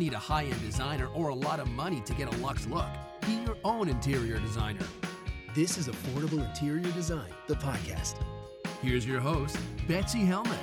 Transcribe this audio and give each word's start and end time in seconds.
Need 0.00 0.14
a 0.14 0.18
high 0.18 0.44
end 0.44 0.60
designer 0.62 1.08
or 1.14 1.28
a 1.28 1.34
lot 1.34 1.60
of 1.60 1.68
money 1.68 2.00
to 2.06 2.14
get 2.14 2.26
a 2.32 2.36
luxe 2.38 2.66
look. 2.66 2.88
Be 3.26 3.34
your 3.44 3.58
own 3.64 3.88
interior 3.88 4.38
designer. 4.40 4.86
This 5.54 5.76
is 5.76 5.88
Affordable 5.88 6.42
Interior 6.48 6.90
Design, 6.92 7.28
the 7.46 7.54
podcast. 7.54 8.14
Here's 8.82 9.06
your 9.06 9.20
host, 9.20 9.58
Betsy 9.86 10.20
Helmuth. 10.20 10.56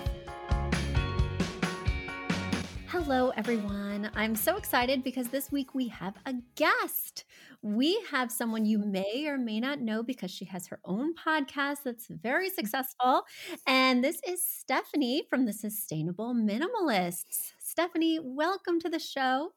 Hello, 2.87 3.31
everyone. 3.37 4.09
I'm 4.15 4.33
so 4.33 4.57
excited 4.57 5.03
because 5.03 5.27
this 5.27 5.51
week 5.51 5.75
we 5.75 5.89
have 5.89 6.15
a 6.25 6.33
guest. 6.55 7.25
We 7.61 8.01
have 8.09 8.31
someone 8.31 8.65
you 8.65 8.79
may 8.79 9.27
or 9.27 9.37
may 9.37 9.59
not 9.59 9.81
know 9.81 10.01
because 10.01 10.31
she 10.31 10.45
has 10.45 10.67
her 10.67 10.79
own 10.83 11.13
podcast 11.13 11.79
that's 11.83 12.07
very 12.07 12.49
successful. 12.49 13.23
And 13.67 14.03
this 14.03 14.19
is 14.27 14.43
Stephanie 14.43 15.23
from 15.29 15.45
the 15.45 15.53
Sustainable 15.53 16.33
Minimalists. 16.33 17.51
Stephanie, 17.77 18.17
welcome 18.19 18.79
to 18.79 18.89
the 18.89 18.97
show. 18.97 19.51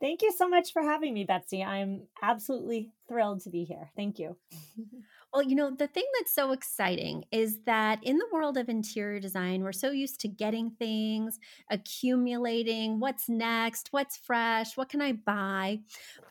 Thank 0.00 0.20
you 0.20 0.32
so 0.36 0.48
much 0.48 0.72
for 0.72 0.82
having 0.82 1.14
me, 1.14 1.22
Betsy. 1.22 1.62
I'm 1.62 2.08
absolutely 2.20 2.90
thrilled 3.06 3.42
to 3.42 3.50
be 3.50 3.62
here. 3.62 3.88
Thank 3.94 4.18
you. 4.18 4.36
Well, 5.32 5.44
you 5.44 5.54
know, 5.54 5.70
the 5.70 5.86
thing 5.86 6.06
that's 6.18 6.34
so 6.34 6.50
exciting 6.50 7.22
is 7.30 7.60
that 7.64 8.02
in 8.02 8.18
the 8.18 8.26
world 8.32 8.56
of 8.56 8.68
interior 8.68 9.20
design, 9.20 9.62
we're 9.62 9.70
so 9.70 9.92
used 9.92 10.18
to 10.22 10.28
getting 10.28 10.72
things, 10.72 11.38
accumulating 11.70 12.98
what's 12.98 13.28
next, 13.28 13.92
what's 13.92 14.16
fresh, 14.16 14.76
what 14.76 14.88
can 14.88 15.00
I 15.00 15.12
buy? 15.12 15.82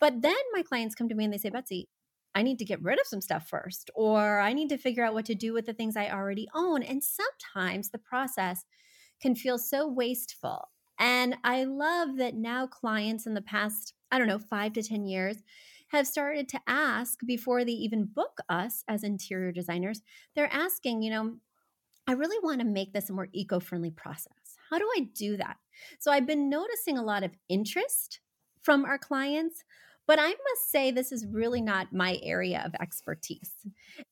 But 0.01 0.21
then 0.21 0.35
my 0.51 0.63
clients 0.63 0.95
come 0.95 1.07
to 1.07 1.15
me 1.15 1.23
and 1.23 1.33
they 1.33 1.37
say, 1.37 1.49
Betsy, 1.49 1.87
I 2.35 2.41
need 2.41 2.59
to 2.59 2.65
get 2.65 2.83
rid 2.83 2.99
of 2.99 3.07
some 3.07 3.21
stuff 3.21 3.47
first, 3.47 3.89
or 3.95 4.41
I 4.41 4.51
need 4.51 4.67
to 4.67 4.77
figure 4.77 5.05
out 5.05 5.13
what 5.13 5.27
to 5.27 5.33
do 5.33 5.53
with 5.53 5.65
the 5.65 5.73
things 5.73 5.95
I 5.95 6.09
already 6.09 6.49
own. 6.53 6.83
And 6.83 7.01
sometimes 7.01 7.91
the 7.91 7.99
process 7.99 8.65
can 9.21 9.33
feel 9.33 9.57
so 9.57 9.87
wasteful. 9.87 10.67
And 10.99 11.37
I 11.43 11.63
love 11.63 12.17
that 12.17 12.35
now 12.35 12.67
clients 12.67 13.25
in 13.25 13.33
the 13.33 13.41
past, 13.41 13.93
I 14.11 14.19
don't 14.19 14.27
know, 14.27 14.39
five 14.39 14.73
to 14.73 14.83
10 14.83 15.05
years, 15.05 15.37
have 15.89 16.05
started 16.07 16.47
to 16.49 16.59
ask 16.67 17.19
before 17.25 17.65
they 17.65 17.71
even 17.71 18.05
book 18.05 18.39
us 18.47 18.83
as 18.87 19.03
interior 19.03 19.51
designers, 19.51 20.01
they're 20.35 20.53
asking, 20.53 21.01
you 21.01 21.09
know, 21.09 21.37
I 22.07 22.13
really 22.13 22.37
want 22.43 22.59
to 22.59 22.65
make 22.65 22.93
this 22.93 23.09
a 23.09 23.13
more 23.13 23.29
eco 23.33 23.59
friendly 23.59 23.91
process. 23.91 24.33
How 24.69 24.77
do 24.77 24.87
I 24.97 25.09
do 25.15 25.37
that? 25.37 25.57
So 25.99 26.11
I've 26.11 26.27
been 26.27 26.49
noticing 26.49 26.97
a 26.97 27.03
lot 27.03 27.23
of 27.23 27.31
interest 27.47 28.19
from 28.61 28.85
our 28.85 28.97
clients, 28.97 29.63
but 30.07 30.19
I 30.19 30.27
must 30.27 30.71
say 30.71 30.91
this 30.91 31.11
is 31.11 31.25
really 31.27 31.61
not 31.61 31.93
my 31.93 32.19
area 32.23 32.63
of 32.65 32.73
expertise. 32.81 33.53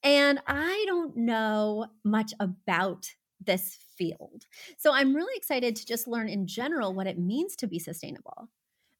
And 0.03 0.39
I 0.47 0.83
don't 0.87 1.17
know 1.17 1.87
much 2.03 2.33
about 2.39 3.07
this 3.43 3.77
field. 3.97 4.45
So 4.77 4.93
I'm 4.93 5.15
really 5.15 5.35
excited 5.35 5.75
to 5.75 5.85
just 5.85 6.07
learn 6.07 6.29
in 6.29 6.47
general 6.47 6.93
what 6.93 7.07
it 7.07 7.17
means 7.17 7.55
to 7.57 7.67
be 7.67 7.79
sustainable 7.79 8.49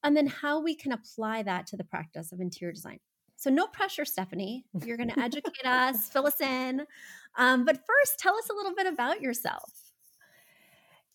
and 0.04 0.16
then 0.16 0.28
how 0.28 0.62
we 0.62 0.76
can 0.76 0.92
apply 0.92 1.44
that 1.44 1.68
to 1.68 1.78
the 1.78 1.84
practice 1.84 2.32
of 2.32 2.40
interior 2.40 2.74
design. 2.74 3.00
So, 3.36 3.52
no 3.52 3.68
pressure, 3.68 4.06
Stephanie. 4.06 4.66
You're 4.84 4.98
going 4.98 5.10
to 5.16 5.20
educate 5.20 5.66
us, 5.66 6.10
fill 6.10 6.26
us 6.28 6.42
in. 6.42 6.86
Um, 7.38 7.66
but 7.66 7.78
first, 7.86 8.20
tell 8.20 8.36
us 8.36 8.50
a 8.50 8.54
little 8.54 8.74
bit 8.76 8.88
about 8.88 9.22
yourself. 9.22 9.72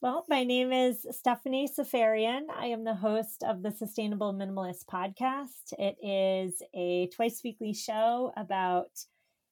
Well, 0.01 0.25
my 0.29 0.43
name 0.43 0.73
is 0.73 1.07
Stephanie 1.13 1.69
Seferian. 1.69 2.47
I 2.53 2.67
am 2.67 2.83
the 2.83 2.95
host 2.95 3.45
of 3.45 3.63
the 3.63 3.71
Sustainable 3.71 4.35
Minimalist 4.35 4.87
podcast. 4.87 5.73
It 5.79 5.97
is 6.03 6.61
a 6.75 7.09
twice 7.15 7.41
weekly 7.45 7.73
show 7.73 8.33
about 8.37 8.91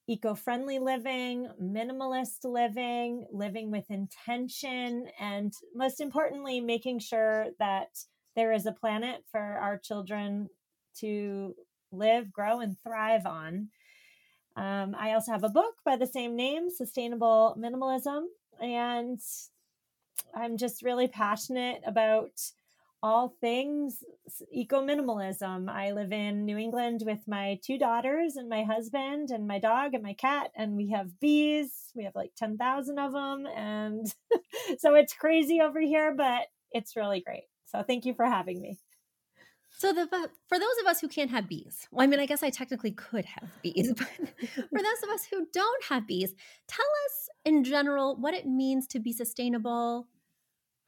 eco 0.07 0.35
friendly 0.35 0.79
living, 0.79 1.47
minimalist 1.61 2.43
living, 2.43 3.25
living 3.31 3.71
with 3.71 3.89
intention, 3.89 5.07
and 5.19 5.53
most 5.75 6.01
importantly, 6.01 6.59
making 6.59 6.99
sure 6.99 7.47
that 7.59 7.89
there 8.35 8.51
is 8.51 8.65
a 8.65 8.71
planet 8.71 9.23
for 9.31 9.39
our 9.39 9.77
children 9.77 10.49
to 10.99 11.55
live, 11.91 12.31
grow, 12.31 12.59
and 12.59 12.77
thrive 12.81 13.25
on. 13.25 13.69
Um, 14.55 14.95
I 14.97 15.13
also 15.13 15.31
have 15.31 15.43
a 15.43 15.49
book 15.49 15.75
by 15.85 15.95
the 15.95 16.07
same 16.07 16.35
name, 16.35 16.69
Sustainable 16.69 17.55
Minimalism. 17.57 18.23
And 18.61 19.19
I'm 20.35 20.57
just 20.57 20.83
really 20.83 21.07
passionate 21.07 21.81
about 21.85 22.31
all 23.03 23.35
things 23.41 24.03
eco 24.51 24.85
minimalism. 24.85 25.69
I 25.69 25.91
live 25.91 26.11
in 26.11 26.45
New 26.45 26.57
England 26.57 27.01
with 27.05 27.19
my 27.27 27.59
two 27.63 27.77
daughters 27.77 28.35
and 28.35 28.47
my 28.47 28.63
husband 28.63 29.29
and 29.31 29.47
my 29.47 29.59
dog 29.59 29.93
and 29.93 30.03
my 30.03 30.13
cat, 30.13 30.51
and 30.55 30.75
we 30.75 30.91
have 30.91 31.19
bees. 31.19 31.91
We 31.95 32.03
have 32.03 32.15
like 32.15 32.31
10,000 32.37 32.99
of 32.99 33.11
them. 33.11 33.45
And 33.47 34.13
so 34.79 34.95
it's 34.95 35.13
crazy 35.13 35.61
over 35.61 35.81
here, 35.81 36.13
but 36.15 36.43
it's 36.71 36.95
really 36.95 37.21
great. 37.21 37.45
So 37.65 37.83
thank 37.83 38.05
you 38.05 38.13
for 38.13 38.25
having 38.25 38.61
me. 38.61 38.77
So 39.77 39.93
the 39.93 40.05
for 40.47 40.59
those 40.59 40.77
of 40.81 40.87
us 40.87 40.99
who 40.99 41.07
can't 41.07 41.31
have 41.31 41.47
bees, 41.47 41.87
well, 41.91 42.03
I 42.03 42.07
mean, 42.07 42.19
I 42.19 42.25
guess 42.27 42.43
I 42.43 42.49
technically 42.49 42.91
could 42.91 43.25
have 43.25 43.49
bees, 43.63 43.93
but 43.97 44.07
for 44.07 44.79
those 44.83 45.03
of 45.03 45.09
us 45.09 45.25
who 45.25 45.47
don't 45.51 45.83
have 45.85 46.05
bees, 46.05 46.35
tell 46.67 46.85
us 46.85 47.29
in 47.45 47.63
general 47.63 48.15
what 48.15 48.33
it 48.33 48.45
means 48.45 48.85
to 48.87 48.99
be 48.99 49.11
sustainable, 49.13 50.07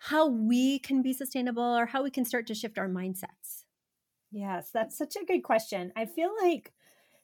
how 0.08 0.28
we 0.28 0.80
can 0.80 1.02
be 1.02 1.14
sustainable, 1.14 1.64
or 1.64 1.86
how 1.86 2.04
we 2.04 2.12
can 2.12 2.26
start 2.26 2.46
to 2.48 2.54
shift 2.54 2.78
our 2.78 2.90
mindsets. 2.90 3.64
Yes, 4.32 4.70
that's 4.74 4.98
such 4.98 5.16
a 5.16 5.26
good 5.26 5.44
question. 5.44 5.94
I 5.96 6.06
feel 6.06 6.32
like 6.42 6.74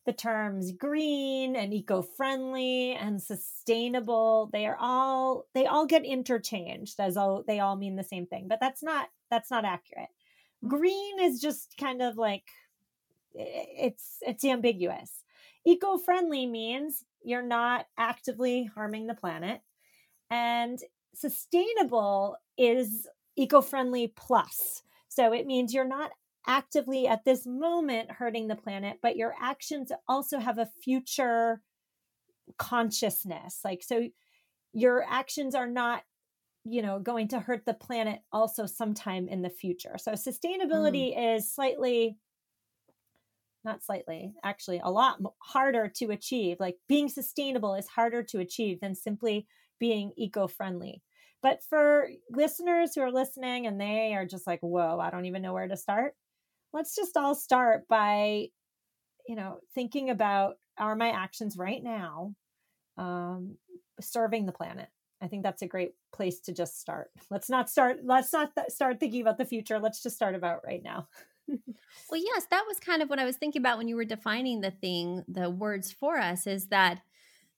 the 0.06 0.14
terms 0.14 0.72
green 0.72 1.56
and 1.58 1.74
eco-friendly 1.74 2.94
and 2.94 3.22
sustainable 3.22 4.50
they 4.54 4.66
are 4.66 4.78
all 4.80 5.46
they 5.54 5.66
all 5.66 5.86
get 5.86 6.06
interchanged 6.06 7.00
as 7.00 7.16
though 7.16 7.44
they 7.46 7.60
all 7.60 7.76
mean 7.76 7.96
the 7.96 8.04
same 8.04 8.26
thing 8.26 8.48
but 8.48 8.60
that's 8.60 8.82
not 8.82 9.10
that's 9.30 9.52
not 9.52 9.66
accurate 9.66 10.10
green 10.68 11.20
is 11.20 11.40
just 11.40 11.76
kind 11.78 12.02
of 12.02 12.18
like 12.18 12.46
it's 13.36 14.18
it's 14.22 14.44
ambiguous 14.44 15.24
eco-friendly 15.66 16.48
means 16.48 17.04
you're 17.24 17.44
not 17.44 17.86
actively 17.98 18.64
harming 18.64 19.06
the 19.06 19.14
planet 19.14 19.62
and 20.32 20.80
sustainable 21.14 22.38
is 22.60 23.08
eco-friendly 23.38 24.12
plus 24.16 24.84
so 25.08 25.34
it 25.34 25.48
means 25.48 25.74
you're 25.74 25.88
not 25.88 26.12
actively 26.48 27.08
at 27.08 27.26
this 27.26 27.46
moment 27.46 28.12
hurting 28.12 28.48
the 28.48 28.56
planet, 28.56 29.00
but 29.02 29.18
your 29.18 29.34
actions 29.40 29.92
also 30.08 30.40
have 30.40 30.58
a 30.58 30.70
future 30.82 31.62
consciousness. 32.58 33.60
Like, 33.64 33.84
so 33.84 34.08
your 34.74 35.04
actions 35.08 35.56
are 35.56 35.68
not, 35.68 36.04
you 36.64 36.82
know, 36.82 37.00
going 37.00 37.28
to 37.30 37.40
hurt 37.40 37.66
the 37.66 37.74
planet 37.74 38.20
also 38.32 38.66
sometime 38.66 39.28
in 39.28 39.42
the 39.42 39.50
future. 39.50 39.98
So 39.98 40.14
sustainability 40.14 41.16
mm. 41.16 41.38
is 41.38 41.54
slightly, 41.54 42.18
not 43.64 43.84
slightly, 43.84 44.34
actually 44.44 44.80
a 44.84 44.92
lot 44.92 45.20
harder 45.40 45.92
to 45.98 46.12
achieve. 46.12 46.58
Like 46.60 46.78
being 46.88 47.10
sustainable 47.10 47.76
is 47.76 47.88
harder 47.88 48.24
to 48.24 48.40
achieve 48.40 48.80
than 48.80 48.96
simply 48.96 49.48
being 49.80 50.14
eco 50.18 50.48
friendly. 50.48 51.02
But 51.42 51.64
for 51.70 52.10
listeners 52.30 52.94
who 52.94 53.02
are 53.02 53.12
listening 53.12 53.66
and 53.66 53.80
they 53.80 54.14
are 54.14 54.26
just 54.26 54.46
like, 54.46 54.60
whoa, 54.62 55.00
I 55.00 55.10
don't 55.10 55.26
even 55.26 55.42
know 55.42 55.54
where 55.54 55.68
to 55.68 55.78
start, 55.78 56.16
let's 56.74 56.96
just 56.96 57.16
all 57.16 57.36
start 57.36 57.88
by 57.88 58.50
you 59.30 59.36
know, 59.36 59.60
thinking 59.76 60.10
about 60.10 60.58
are 60.80 60.96
my 60.96 61.10
actions 61.10 61.56
right 61.56 61.84
now 61.84 62.34
um, 62.98 63.58
serving 64.02 64.48
the 64.48 64.52
planet? 64.52 64.88
I 65.22 65.28
think 65.28 65.44
that's 65.44 65.62
a 65.62 65.68
great 65.68 65.92
place 66.12 66.40
to 66.42 66.54
just 66.54 66.80
start. 66.80 67.12
Let's 67.30 67.48
not 67.48 67.70
start. 67.70 68.00
Let's 68.04 68.34
not 68.34 68.56
th- 68.56 68.70
start 68.70 69.00
thinking 69.00 69.22
about 69.22 69.38
the 69.38 69.46
future. 69.46 69.78
Let's 69.78 70.02
just 70.02 70.16
start 70.16 70.34
about 70.34 70.66
right 70.66 70.82
now. 70.82 71.10
well, 71.48 72.20
yes, 72.20 72.48
that 72.50 72.66
was 72.68 72.80
kind 72.80 73.04
of 73.04 73.10
what 73.10 73.20
I 73.20 73.26
was 73.26 73.36
thinking 73.36 73.62
about 73.62 73.78
when 73.78 73.88
you 73.88 73.96
were 73.96 74.06
defining 74.06 74.62
the 74.62 74.72
thing, 74.72 75.24
the 75.28 75.50
words 75.52 75.92
for 75.92 76.18
us 76.18 76.48
is 76.48 76.68
that 76.68 77.02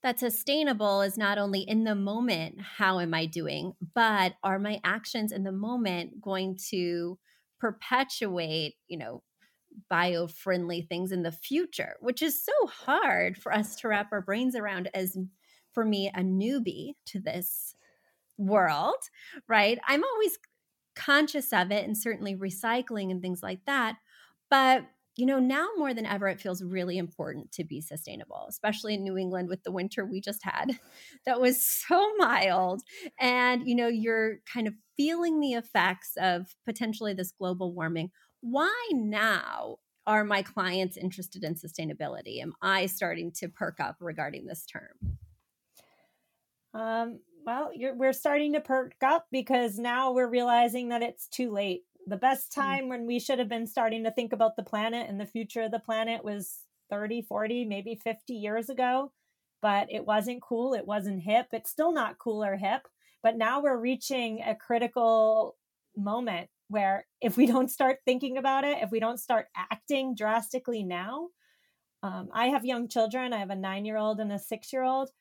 that 0.04 0.20
sustainable 0.20 1.02
is 1.02 1.18
not 1.18 1.38
only 1.38 1.62
in 1.62 1.84
the 1.84 1.96
moment, 1.96 2.60
how 2.60 3.00
am 3.00 3.14
I 3.14 3.26
doing, 3.26 3.74
but 3.94 4.34
are 4.44 4.60
my 4.60 4.80
actions 4.84 5.32
in 5.32 5.44
the 5.44 5.52
moment 5.52 6.22
going 6.22 6.58
to 6.70 7.20
perpetuate, 7.60 8.76
you 8.88 8.98
know, 8.98 9.24
bio 9.90 10.28
friendly 10.28 10.82
things 10.82 11.12
in 11.12 11.24
the 11.24 11.32
future, 11.32 11.96
which 12.00 12.22
is 12.22 12.44
so 12.44 12.68
hard 12.68 13.38
for 13.38 13.54
us 13.54 13.76
to 13.78 13.88
wrap 13.88 14.12
our 14.12 14.22
brains 14.22 14.56
around 14.56 14.90
as 14.94 15.18
for 15.72 15.86
me, 15.86 16.12
a 16.14 16.20
newbie 16.20 16.96
to 17.06 17.20
this 17.20 17.76
world, 18.38 18.96
right? 19.48 19.80
I'm 19.88 20.04
always 20.04 20.38
conscious 20.96 21.54
of 21.54 21.72
it 21.72 21.86
and 21.86 21.98
certainly 21.98 22.36
recycling 22.36 23.12
and 23.12 23.22
things 23.22 23.42
like 23.42 23.64
that. 23.66 23.96
But 24.50 24.86
you 25.16 25.26
know, 25.26 25.40
now 25.40 25.68
more 25.78 25.94
than 25.94 26.06
ever, 26.06 26.28
it 26.28 26.40
feels 26.40 26.64
really 26.64 26.98
important 26.98 27.52
to 27.54 27.64
be 27.64 27.82
sustainable, 27.82 28.46
especially 28.50 28.94
in 28.94 29.04
New 29.04 29.18
England 29.18 29.50
with 29.50 29.64
the 29.64 29.72
winter 29.72 30.06
we 30.06 30.22
just 30.22 30.44
had 30.44 30.80
that 31.26 31.42
was 31.42 31.64
so 31.64 32.16
mild. 32.18 32.82
And, 33.20 33.68
you 33.68 33.76
know, 33.76 33.88
you're 33.88 34.38
kind 34.52 34.68
of 34.68 34.74
feeling 34.96 35.40
the 35.40 35.54
effects 35.54 36.14
of 36.18 36.56
potentially 36.66 37.14
this 37.14 37.32
global 37.32 37.74
warming. 37.74 38.12
Why 38.40 38.74
now 38.94 39.78
are 40.08 40.24
my 40.24 40.42
clients 40.42 40.98
interested 40.98 41.44
in 41.44 41.56
sustainability? 41.56 42.42
Am 42.42 42.54
I 42.62 42.86
starting 42.86 43.32
to 43.34 43.50
perk 43.50 43.80
up 43.80 43.98
regarding 44.00 44.46
this 44.46 44.66
term? 44.66 45.18
Um, 46.74 47.20
well, 47.46 47.72
we're 47.76 48.14
starting 48.14 48.54
to 48.54 48.62
perk 48.62 48.94
up 49.02 49.28
because 49.32 49.78
now 49.78 50.12
we're 50.12 50.30
realizing 50.30 50.90
that 50.90 51.02
it's 51.02 51.28
too 51.28 51.52
late. 51.52 51.84
The 52.08 52.18
best 52.18 52.54
hmm. 52.54 52.62
time 52.62 52.86
mm. 52.86 52.90
when 52.90 53.06
we 53.06 53.20
should 53.20 53.40
have 53.40 53.50
been 53.50 53.68
starting 53.68 54.04
to 54.04 54.12
think 54.12 54.34
about 54.34 54.56
the 54.56 54.64
planet 54.64 55.10
and 55.10 55.20
the 55.20 55.26
future 55.26 55.64
of 55.64 55.72
the 55.72 55.80
planet 55.80 56.24
was 56.24 56.60
30, 56.90 57.22
40, 57.24 57.66
maybe 57.66 57.96
50 57.96 58.34
years 58.34 58.70
ago, 58.70 59.12
but 59.62 59.88
it 59.92 60.06
wasn't 60.06 60.42
cool. 60.42 60.74
It 60.74 60.86
wasn't 60.86 61.24
hip. 61.24 61.48
It's 61.52 61.70
still 61.70 61.94
not 61.94 62.18
cool 62.18 62.44
or 62.44 62.58
hip. 62.58 62.88
But 63.24 63.38
now 63.38 63.62
we're 63.62 63.78
reaching 63.78 64.42
a 64.42 64.56
critical 64.56 65.56
moment 65.96 66.50
where 66.68 67.06
if 67.22 67.38
we 67.38 67.46
don't 67.46 67.70
start 67.70 68.00
thinking 68.04 68.38
about 68.38 68.64
it, 68.64 68.80
if 68.82 68.92
we 68.92 69.00
don't 69.00 69.20
start 69.20 69.48
acting 69.56 70.16
drastically 70.16 70.84
now, 70.84 71.28
um, 72.04 72.30
I 72.34 72.48
have 72.48 72.66
young 72.66 72.88
children. 72.88 73.32
I 73.32 73.38
have 73.38 73.52
a 73.52 73.56
nine 73.56 73.86
year 73.86 73.98
old 73.98 74.20
and 74.20 74.32
a 74.32 74.40
six 74.40 74.74
year 74.74 74.84
old 74.84 75.12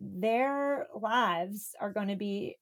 their 0.00 0.86
lives 0.94 1.74
are 1.80 1.92
going 1.92 2.08
to 2.08 2.16
be 2.16 2.56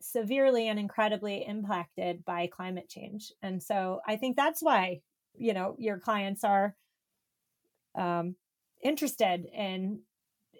severely 0.00 0.68
and 0.68 0.78
incredibly 0.78 1.44
impacted 1.46 2.24
by 2.24 2.46
climate 2.46 2.88
change. 2.88 3.32
And 3.42 3.62
so 3.62 4.00
I 4.06 4.16
think 4.16 4.36
that's 4.36 4.62
why, 4.62 5.00
you 5.36 5.52
know, 5.52 5.74
your 5.78 5.98
clients 5.98 6.44
are 6.44 6.74
um, 7.96 8.36
interested 8.82 9.46
in 9.52 10.00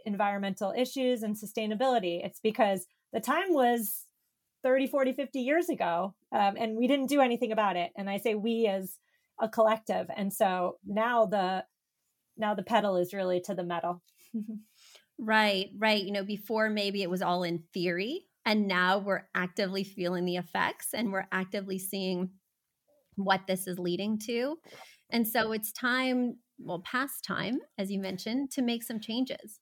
environmental 0.04 0.72
issues 0.76 1.22
and 1.22 1.36
sustainability. 1.36 2.24
It's 2.24 2.40
because 2.40 2.86
the 3.12 3.20
time 3.20 3.52
was 3.52 4.06
30, 4.62 4.88
40, 4.88 5.12
50 5.12 5.38
years 5.40 5.68
ago, 5.68 6.14
um, 6.32 6.56
and 6.58 6.76
we 6.76 6.88
didn't 6.88 7.08
do 7.08 7.20
anything 7.20 7.52
about 7.52 7.76
it. 7.76 7.92
And 7.96 8.10
I 8.10 8.18
say 8.18 8.34
we 8.34 8.66
as 8.66 8.98
a 9.40 9.48
collective. 9.48 10.08
And 10.16 10.32
so 10.32 10.78
now 10.84 11.26
the 11.26 11.64
now 12.36 12.54
the 12.54 12.62
pedal 12.62 12.96
is 12.96 13.12
really 13.12 13.40
to 13.42 13.54
the 13.54 13.64
metal. 13.64 14.02
Right, 15.18 15.70
right. 15.76 16.02
You 16.02 16.12
know, 16.12 16.22
before 16.22 16.70
maybe 16.70 17.02
it 17.02 17.10
was 17.10 17.22
all 17.22 17.42
in 17.42 17.64
theory, 17.74 18.26
and 18.48 18.66
now 18.66 18.96
we're 18.96 19.28
actively 19.34 19.84
feeling 19.84 20.24
the 20.24 20.36
effects 20.36 20.94
and 20.94 21.12
we're 21.12 21.28
actively 21.30 21.78
seeing 21.78 22.30
what 23.16 23.42
this 23.46 23.66
is 23.66 23.78
leading 23.78 24.18
to. 24.20 24.56
And 25.10 25.28
so 25.28 25.52
it's 25.52 25.70
time, 25.70 26.38
well, 26.58 26.80
past 26.80 27.24
time, 27.24 27.58
as 27.76 27.92
you 27.92 28.00
mentioned, 28.00 28.50
to 28.52 28.62
make 28.62 28.82
some 28.82 29.00
changes. 29.00 29.60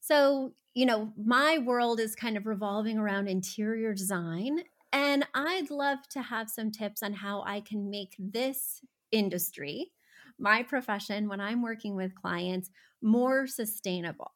So, 0.00 0.52
you 0.74 0.84
know, 0.84 1.14
my 1.16 1.56
world 1.56 2.00
is 2.00 2.14
kind 2.14 2.36
of 2.36 2.44
revolving 2.44 2.98
around 2.98 3.28
interior 3.28 3.94
design. 3.94 4.58
And 4.92 5.26
I'd 5.34 5.70
love 5.70 6.00
to 6.10 6.20
have 6.20 6.50
some 6.50 6.70
tips 6.70 7.02
on 7.02 7.14
how 7.14 7.44
I 7.46 7.62
can 7.62 7.88
make 7.88 8.14
this 8.18 8.82
industry, 9.10 9.92
my 10.38 10.62
profession, 10.62 11.30
when 11.30 11.40
I'm 11.40 11.62
working 11.62 11.96
with 11.96 12.14
clients, 12.14 12.68
more 13.00 13.46
sustainable 13.46 14.32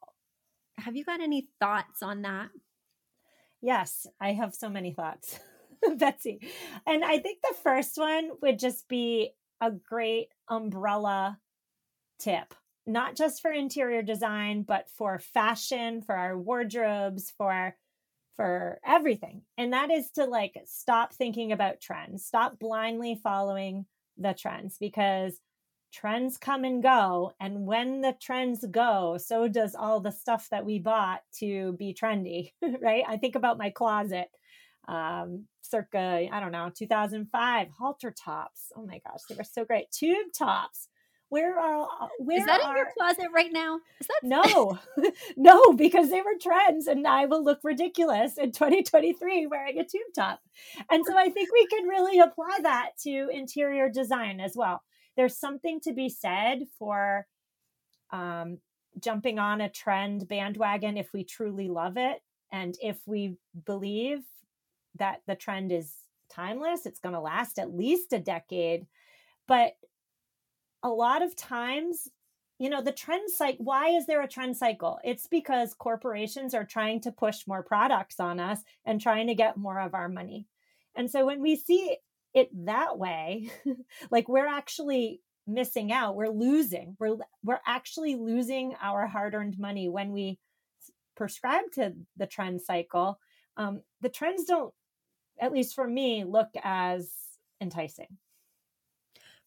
have 0.77 0.95
you 0.95 1.05
got 1.05 1.21
any 1.21 1.47
thoughts 1.59 2.01
on 2.01 2.23
that? 2.23 2.49
Yes, 3.63 4.05
I 4.19 4.33
have 4.33 4.53
so 4.53 4.69
many 4.69 4.91
thoughts, 4.91 5.39
Betsy. 5.97 6.41
And 6.85 7.01
I 7.03 7.17
think 7.19 7.39
the 7.41 7.55
first 7.63 7.97
one 7.97 8.31
would 8.41 8.59
just 8.59 8.89
be 8.89 9.31
a 9.61 9.71
great 9.71 10.27
umbrella 10.49 11.39
tip, 12.19 12.53
not 12.85 13.15
just 13.15 13.41
for 13.41 13.51
interior 13.51 14.01
design, 14.01 14.63
but 14.63 14.89
for 14.89 15.17
fashion, 15.17 16.01
for 16.01 16.13
our 16.13 16.37
wardrobes, 16.37 17.31
for 17.37 17.75
for 18.35 18.79
everything. 18.85 19.43
And 19.57 19.71
that 19.73 19.91
is 19.91 20.11
to 20.11 20.25
like 20.25 20.59
stop 20.65 21.13
thinking 21.13 21.53
about 21.53 21.79
trends, 21.79 22.25
stop 22.25 22.59
blindly 22.59 23.19
following 23.23 23.85
the 24.17 24.33
trends 24.33 24.77
because 24.77 25.39
trends 25.93 26.37
come 26.37 26.63
and 26.63 26.81
go. 26.81 27.33
And 27.39 27.65
when 27.65 28.01
the 28.01 28.15
trends 28.19 28.65
go, 28.69 29.17
so 29.17 29.47
does 29.47 29.75
all 29.75 29.99
the 29.99 30.11
stuff 30.11 30.47
that 30.49 30.65
we 30.65 30.79
bought 30.79 31.21
to 31.39 31.73
be 31.73 31.93
trendy, 31.93 32.51
right? 32.81 33.03
I 33.07 33.17
think 33.17 33.35
about 33.35 33.57
my 33.57 33.69
closet 33.69 34.27
um, 34.87 35.45
circa, 35.61 36.27
I 36.31 36.39
don't 36.39 36.51
know, 36.51 36.71
2005, 36.75 37.67
halter 37.77 38.11
tops. 38.11 38.71
Oh 38.75 38.85
my 38.85 38.99
gosh, 39.07 39.21
they 39.29 39.35
were 39.35 39.43
so 39.43 39.63
great. 39.63 39.91
Tube 39.91 40.33
tops. 40.37 40.89
Where 41.29 41.57
are 41.57 41.73
all 41.73 42.09
where 42.19 42.37
is 42.37 42.45
that 42.45 42.61
are, 42.61 42.71
in 42.71 42.77
your 42.77 42.89
closet 42.95 43.25
right 43.33 43.51
now? 43.51 43.79
Is 43.99 44.05
that 44.05 44.19
no, 44.21 44.77
no, 45.37 45.73
because 45.73 46.11
they 46.11 46.21
were 46.21 46.37
trends, 46.39 46.85
and 46.85 47.07
I 47.07 47.25
will 47.25 47.43
look 47.43 47.61
ridiculous 47.63 48.37
in 48.37 48.51
2023 48.51 49.47
wearing 49.47 49.79
a 49.79 49.83
tube 49.83 50.01
top. 50.13 50.41
And 50.91 51.03
so 51.07 51.17
I 51.17 51.29
think 51.29 51.49
we 51.51 51.65
can 51.65 51.87
really 51.87 52.19
apply 52.19 52.59
that 52.61 52.91
to 53.05 53.29
interior 53.33 53.89
design 53.89 54.39
as 54.39 54.53
well 54.55 54.83
there's 55.15 55.37
something 55.37 55.79
to 55.81 55.93
be 55.93 56.09
said 56.09 56.67
for 56.77 57.27
um, 58.11 58.59
jumping 58.99 59.39
on 59.39 59.61
a 59.61 59.69
trend 59.69 60.27
bandwagon 60.27 60.97
if 60.97 61.13
we 61.13 61.23
truly 61.23 61.67
love 61.67 61.97
it 61.97 62.21
and 62.51 62.77
if 62.81 62.99
we 63.05 63.35
believe 63.65 64.23
that 64.95 65.21
the 65.27 65.35
trend 65.35 65.71
is 65.71 65.93
timeless 66.29 66.85
it's 66.85 66.99
going 66.99 67.13
to 67.13 67.19
last 67.19 67.59
at 67.59 67.75
least 67.75 68.13
a 68.13 68.19
decade. 68.19 68.87
But 69.47 69.73
a 70.81 70.89
lot 70.89 71.21
of 71.21 71.35
times 71.35 72.09
you 72.59 72.69
know 72.69 72.81
the 72.81 72.91
trend 72.91 73.29
cycle 73.31 73.65
why 73.65 73.89
is 73.89 74.05
there 74.05 74.21
a 74.21 74.27
trend 74.27 74.55
cycle? 74.57 74.99
It's 75.03 75.27
because 75.27 75.73
corporations 75.73 76.53
are 76.53 76.65
trying 76.65 77.01
to 77.01 77.11
push 77.11 77.47
more 77.47 77.63
products 77.63 78.19
on 78.19 78.39
us 78.39 78.59
and 78.85 79.01
trying 79.01 79.27
to 79.27 79.35
get 79.35 79.57
more 79.57 79.79
of 79.79 79.93
our 79.93 80.07
money. 80.07 80.47
And 80.95 81.09
so 81.09 81.25
when 81.25 81.41
we 81.41 81.55
see 81.55 81.97
it 82.33 82.49
that 82.65 82.97
way, 82.97 83.51
like 84.11 84.27
we're 84.27 84.47
actually 84.47 85.21
missing 85.45 85.91
out. 85.91 86.15
We're 86.15 86.29
losing. 86.29 86.95
We're 86.99 87.17
we're 87.43 87.61
actually 87.65 88.15
losing 88.15 88.75
our 88.81 89.07
hard-earned 89.07 89.59
money 89.59 89.89
when 89.89 90.11
we 90.11 90.39
prescribe 91.15 91.71
to 91.73 91.93
the 92.17 92.27
trend 92.27 92.61
cycle. 92.61 93.19
Um, 93.57 93.81
the 94.01 94.09
trends 94.09 94.45
don't, 94.45 94.73
at 95.39 95.51
least 95.51 95.75
for 95.75 95.87
me, 95.87 96.23
look 96.23 96.49
as 96.63 97.11
enticing. 97.61 98.17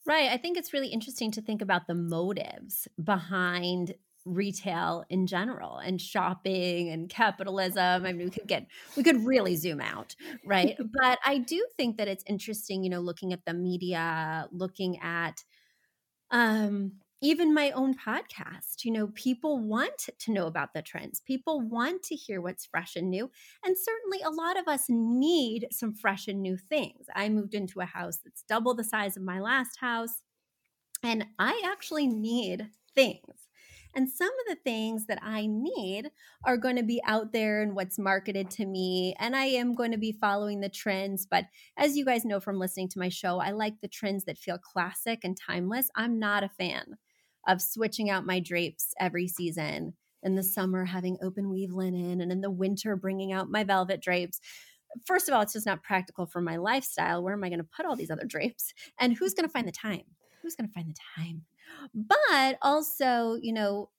Right. 0.04 0.30
I 0.30 0.36
think 0.36 0.56
it's 0.56 0.72
really 0.72 0.88
interesting 0.88 1.32
to 1.32 1.42
think 1.42 1.60
about 1.60 1.88
the 1.88 1.94
motives 1.94 2.86
behind 3.02 3.94
retail 4.26 5.04
in 5.08 5.26
general 5.26 5.78
and 5.78 6.00
shopping 6.00 6.90
and 6.90 7.08
capitalism. 7.08 8.04
I 8.04 8.12
mean, 8.12 8.26
we 8.26 8.30
could 8.30 8.46
get, 8.46 8.66
we 8.96 9.02
could 9.02 9.24
really 9.24 9.56
zoom 9.56 9.80
out, 9.80 10.14
right? 10.44 10.76
but 11.02 11.18
I 11.24 11.38
do 11.38 11.64
think 11.76 11.96
that 11.96 12.08
it's 12.08 12.24
interesting, 12.26 12.84
you 12.84 12.90
know, 12.90 13.00
looking 13.00 13.32
at 13.32 13.44
the 13.46 13.54
media, 13.54 14.48
looking 14.52 15.00
at, 15.00 15.42
um, 16.30 16.92
even 17.22 17.54
my 17.54 17.70
own 17.70 17.94
podcast, 17.94 18.84
you 18.84 18.92
know, 18.92 19.08
people 19.14 19.58
want 19.58 20.08
to 20.18 20.32
know 20.32 20.46
about 20.46 20.74
the 20.74 20.82
trends. 20.82 21.20
People 21.20 21.60
want 21.60 22.02
to 22.04 22.14
hear 22.14 22.42
what's 22.42 22.66
fresh 22.66 22.94
and 22.94 23.08
new. 23.08 23.30
And 23.64 23.74
certainly 23.76 24.20
a 24.22 24.30
lot 24.30 24.58
of 24.58 24.68
us 24.68 24.84
need 24.88 25.68
some 25.72 25.94
fresh 25.94 26.28
and 26.28 26.42
new 26.42 26.58
things. 26.58 27.06
I 27.14 27.30
moved 27.30 27.54
into 27.54 27.80
a 27.80 27.86
house 27.86 28.18
that's 28.22 28.44
double 28.46 28.74
the 28.74 28.84
size 28.84 29.16
of 29.16 29.22
my 29.22 29.40
last 29.40 29.78
house, 29.80 30.20
and 31.02 31.26
I 31.38 31.60
actually 31.64 32.06
need 32.06 32.68
things. 32.94 33.45
And 33.96 34.10
some 34.10 34.28
of 34.28 34.46
the 34.48 34.62
things 34.62 35.06
that 35.06 35.18
I 35.22 35.46
need 35.46 36.10
are 36.44 36.58
going 36.58 36.76
to 36.76 36.82
be 36.82 37.00
out 37.06 37.32
there 37.32 37.62
and 37.62 37.74
what's 37.74 37.98
marketed 37.98 38.50
to 38.50 38.66
me. 38.66 39.14
And 39.18 39.34
I 39.34 39.46
am 39.46 39.74
going 39.74 39.92
to 39.92 39.98
be 39.98 40.12
following 40.12 40.60
the 40.60 40.68
trends. 40.68 41.26
But 41.28 41.46
as 41.78 41.96
you 41.96 42.04
guys 42.04 42.26
know 42.26 42.38
from 42.38 42.58
listening 42.58 42.90
to 42.90 42.98
my 42.98 43.08
show, 43.08 43.40
I 43.40 43.52
like 43.52 43.80
the 43.80 43.88
trends 43.88 44.24
that 44.24 44.36
feel 44.36 44.58
classic 44.58 45.20
and 45.24 45.34
timeless. 45.34 45.88
I'm 45.96 46.18
not 46.18 46.44
a 46.44 46.50
fan 46.50 46.98
of 47.48 47.62
switching 47.62 48.10
out 48.10 48.26
my 48.26 48.38
drapes 48.38 48.92
every 49.00 49.28
season. 49.28 49.94
In 50.22 50.34
the 50.34 50.42
summer, 50.42 50.84
having 50.84 51.16
open 51.22 51.48
weave 51.48 51.72
linen, 51.72 52.20
and 52.20 52.32
in 52.32 52.40
the 52.40 52.50
winter, 52.50 52.96
bringing 52.96 53.32
out 53.32 53.50
my 53.50 53.64
velvet 53.64 54.02
drapes. 54.02 54.40
First 55.06 55.28
of 55.28 55.34
all, 55.34 55.40
it's 55.40 55.52
just 55.54 55.66
not 55.66 55.82
practical 55.82 56.26
for 56.26 56.40
my 56.40 56.56
lifestyle. 56.56 57.22
Where 57.22 57.34
am 57.34 57.44
I 57.44 57.48
going 57.48 57.60
to 57.60 57.64
put 57.64 57.86
all 57.86 57.96
these 57.96 58.10
other 58.10 58.26
drapes? 58.26 58.74
And 58.98 59.16
who's 59.16 59.34
going 59.34 59.48
to 59.48 59.52
find 59.52 59.68
the 59.68 59.72
time? 59.72 60.02
Who's 60.42 60.56
going 60.56 60.68
to 60.68 60.74
find 60.74 60.88
the 60.88 60.96
time? 61.16 61.44
But 61.94 62.58
also, 62.62 63.36
you 63.40 63.52
know, 63.52 63.90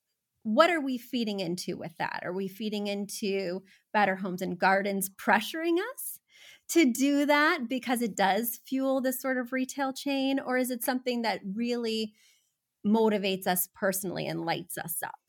what 0.43 0.69
are 0.69 0.79
we 0.81 0.97
feeding 0.97 1.39
into 1.39 1.77
with 1.77 1.97
that? 1.97 2.21
Are 2.23 2.33
we 2.33 2.47
feeding 2.47 2.87
into 2.87 3.63
Better 3.91 4.15
Homes 4.15 4.41
and 4.41 4.57
Gardens 4.57 5.09
pressuring 5.09 5.77
us 5.93 6.19
to 6.69 6.85
do 6.91 7.25
that 7.25 7.67
because 7.67 8.01
it 8.01 8.15
does 8.15 8.59
fuel 8.65 9.01
this 9.01 9.21
sort 9.21 9.37
of 9.37 9.51
retail 9.51 9.93
chain? 9.93 10.39
Or 10.39 10.57
is 10.57 10.71
it 10.71 10.83
something 10.83 11.23
that 11.23 11.41
really 11.55 12.13
motivates 12.85 13.47
us 13.47 13.69
personally 13.75 14.27
and 14.27 14.45
lights 14.45 14.77
us 14.77 15.03
up? 15.03 15.26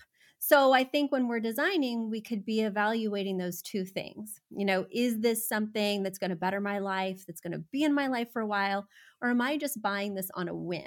So 0.49 0.73
I 0.73 0.83
think 0.83 1.13
when 1.13 1.29
we're 1.29 1.41
designing, 1.41 2.09
we 2.09 2.23
could 2.23 2.43
be 2.43 2.63
evaluating 2.63 3.37
those 3.37 3.61
two 3.61 3.85
things. 3.85 4.41
You 4.49 4.65
know, 4.65 4.87
is 4.91 5.21
this 5.21 5.47
something 5.47 6.03
that's 6.03 6.17
going 6.17 6.31
to 6.31 6.37
better 6.37 6.59
my 6.59 6.79
life, 6.79 7.27
that's 7.27 7.43
going 7.43 7.53
to 7.53 7.63
be 7.71 7.83
in 7.83 7.93
my 7.93 8.07
life 8.07 8.33
for 8.33 8.41
a 8.41 8.47
while? 8.47 8.87
Or 9.21 9.29
am 9.29 9.43
I 9.43 9.59
just 9.59 9.83
buying 9.83 10.15
this 10.15 10.31
on 10.33 10.49
a 10.49 10.55
whim? 10.55 10.87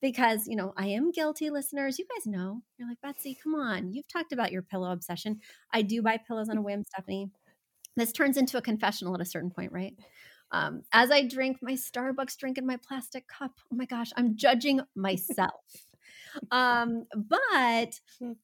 Because, 0.00 0.46
you 0.46 0.54
know, 0.54 0.72
I 0.76 0.86
am 0.86 1.10
guilty, 1.10 1.50
listeners. 1.50 1.98
You 1.98 2.04
guys 2.14 2.28
know. 2.28 2.62
You're 2.78 2.88
like, 2.88 3.00
Betsy, 3.02 3.36
come 3.42 3.56
on. 3.56 3.92
You've 3.92 4.06
talked 4.06 4.32
about 4.32 4.52
your 4.52 4.62
pillow 4.62 4.92
obsession. 4.92 5.40
I 5.72 5.82
do 5.82 6.00
buy 6.00 6.18
pillows 6.18 6.48
on 6.48 6.58
a 6.58 6.62
whim, 6.62 6.84
Stephanie. 6.84 7.28
This 7.96 8.12
turns 8.12 8.36
into 8.36 8.56
a 8.56 8.62
confessional 8.62 9.16
at 9.16 9.20
a 9.20 9.24
certain 9.24 9.50
point, 9.50 9.72
right? 9.72 9.96
Um, 10.52 10.82
as 10.92 11.10
I 11.10 11.26
drink 11.26 11.56
my 11.60 11.72
Starbucks 11.72 12.36
drink 12.36 12.56
in 12.56 12.68
my 12.68 12.78
plastic 12.86 13.26
cup, 13.26 13.50
oh 13.72 13.74
my 13.74 13.84
gosh, 13.84 14.12
I'm 14.16 14.36
judging 14.36 14.80
myself. 14.94 15.64
um, 16.52 17.06
but 17.16 17.98
hmm 18.20 18.34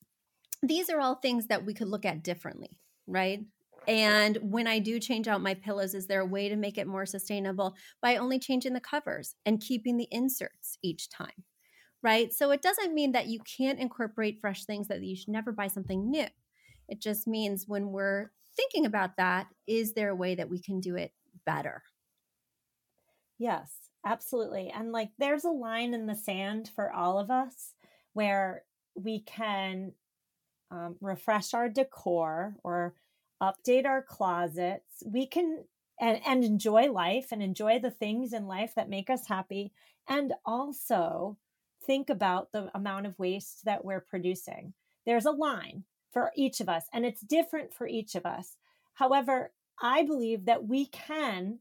these 0.62 0.90
are 0.90 1.00
all 1.00 1.16
things 1.16 1.46
that 1.46 1.64
we 1.64 1.74
could 1.74 1.88
look 1.88 2.04
at 2.04 2.22
differently, 2.22 2.78
right? 3.06 3.44
And 3.86 4.36
when 4.42 4.66
I 4.66 4.80
do 4.80 5.00
change 5.00 5.28
out 5.28 5.40
my 5.40 5.54
pillows, 5.54 5.94
is 5.94 6.06
there 6.06 6.20
a 6.20 6.26
way 6.26 6.48
to 6.48 6.56
make 6.56 6.76
it 6.76 6.86
more 6.86 7.06
sustainable 7.06 7.74
by 8.02 8.16
only 8.16 8.38
changing 8.38 8.74
the 8.74 8.80
covers 8.80 9.34
and 9.46 9.60
keeping 9.60 9.96
the 9.96 10.08
inserts 10.10 10.76
each 10.82 11.08
time? 11.08 11.44
Right. 12.02 12.32
So 12.32 12.50
it 12.50 12.62
doesn't 12.62 12.94
mean 12.94 13.12
that 13.12 13.26
you 13.26 13.40
can't 13.40 13.80
incorporate 13.80 14.40
fresh 14.40 14.64
things, 14.64 14.88
that 14.88 15.02
you 15.02 15.16
should 15.16 15.30
never 15.30 15.52
buy 15.52 15.66
something 15.68 16.10
new. 16.10 16.28
It 16.88 17.00
just 17.00 17.26
means 17.26 17.66
when 17.66 17.90
we're 17.90 18.30
thinking 18.56 18.86
about 18.86 19.16
that, 19.16 19.48
is 19.66 19.94
there 19.94 20.10
a 20.10 20.16
way 20.16 20.34
that 20.34 20.48
we 20.48 20.60
can 20.60 20.80
do 20.80 20.96
it 20.96 21.12
better? 21.44 21.82
Yes, 23.38 23.90
absolutely. 24.04 24.70
And 24.70 24.92
like 24.92 25.10
there's 25.18 25.44
a 25.44 25.50
line 25.50 25.94
in 25.94 26.06
the 26.06 26.14
sand 26.14 26.70
for 26.74 26.92
all 26.92 27.18
of 27.18 27.30
us 27.30 27.74
where 28.12 28.64
we 28.94 29.20
can 29.20 29.92
um, 30.70 30.96
refresh 31.00 31.54
our 31.54 31.68
decor 31.68 32.56
or 32.64 32.94
update 33.42 33.86
our 33.86 34.02
closets. 34.02 35.02
We 35.04 35.26
can 35.26 35.64
and, 36.00 36.20
and 36.26 36.44
enjoy 36.44 36.90
life 36.90 37.28
and 37.32 37.42
enjoy 37.42 37.78
the 37.78 37.90
things 37.90 38.32
in 38.32 38.46
life 38.46 38.74
that 38.76 38.88
make 38.88 39.10
us 39.10 39.26
happy. 39.26 39.72
And 40.08 40.32
also 40.44 41.36
think 41.84 42.10
about 42.10 42.52
the 42.52 42.70
amount 42.74 43.06
of 43.06 43.18
waste 43.18 43.64
that 43.64 43.84
we're 43.84 44.00
producing. 44.00 44.74
There's 45.06 45.26
a 45.26 45.30
line 45.30 45.84
for 46.12 46.32
each 46.36 46.60
of 46.60 46.68
us, 46.68 46.84
and 46.92 47.04
it's 47.04 47.20
different 47.20 47.74
for 47.74 47.86
each 47.86 48.14
of 48.14 48.24
us. 48.24 48.56
However, 48.94 49.52
I 49.80 50.02
believe 50.04 50.46
that 50.46 50.66
we 50.66 50.86
can 50.86 51.60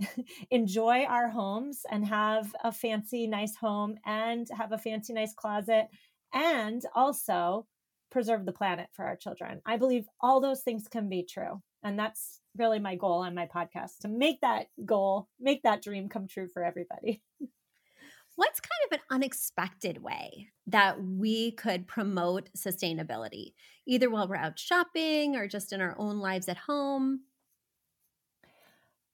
enjoy 0.50 1.04
our 1.04 1.28
homes 1.28 1.82
and 1.90 2.06
have 2.06 2.54
a 2.62 2.72
fancy, 2.72 3.26
nice 3.26 3.56
home 3.56 3.96
and 4.06 4.46
have 4.56 4.72
a 4.72 4.78
fancy, 4.78 5.12
nice 5.12 5.34
closet, 5.34 5.88
and 6.32 6.82
also 6.94 7.66
preserve 8.10 8.44
the 8.44 8.52
planet 8.52 8.88
for 8.92 9.04
our 9.04 9.16
children. 9.16 9.60
I 9.64 9.76
believe 9.76 10.06
all 10.20 10.40
those 10.40 10.62
things 10.62 10.88
can 10.88 11.08
be 11.08 11.22
true. 11.22 11.62
And 11.82 11.98
that's 11.98 12.40
really 12.56 12.78
my 12.78 12.96
goal 12.96 13.20
on 13.20 13.34
my 13.34 13.46
podcast 13.46 13.98
to 14.02 14.08
make 14.08 14.40
that 14.42 14.66
goal, 14.84 15.28
make 15.38 15.62
that 15.62 15.82
dream 15.82 16.08
come 16.08 16.26
true 16.26 16.48
for 16.48 16.64
everybody. 16.64 17.22
What's 18.36 18.60
kind 18.60 18.92
of 18.92 18.98
an 18.98 19.16
unexpected 19.16 20.02
way 20.02 20.48
that 20.66 21.02
we 21.02 21.52
could 21.52 21.86
promote 21.86 22.48
sustainability, 22.56 23.52
either 23.86 24.08
while 24.08 24.28
we're 24.28 24.36
out 24.36 24.58
shopping 24.58 25.36
or 25.36 25.46
just 25.46 25.72
in 25.72 25.80
our 25.80 25.94
own 25.98 26.20
lives 26.20 26.48
at 26.48 26.56
home? 26.56 27.20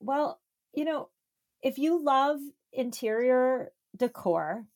Well, 0.00 0.40
you 0.74 0.84
know, 0.84 1.08
if 1.62 1.78
you 1.78 2.02
love 2.02 2.38
interior 2.72 3.72
decor, 3.96 4.66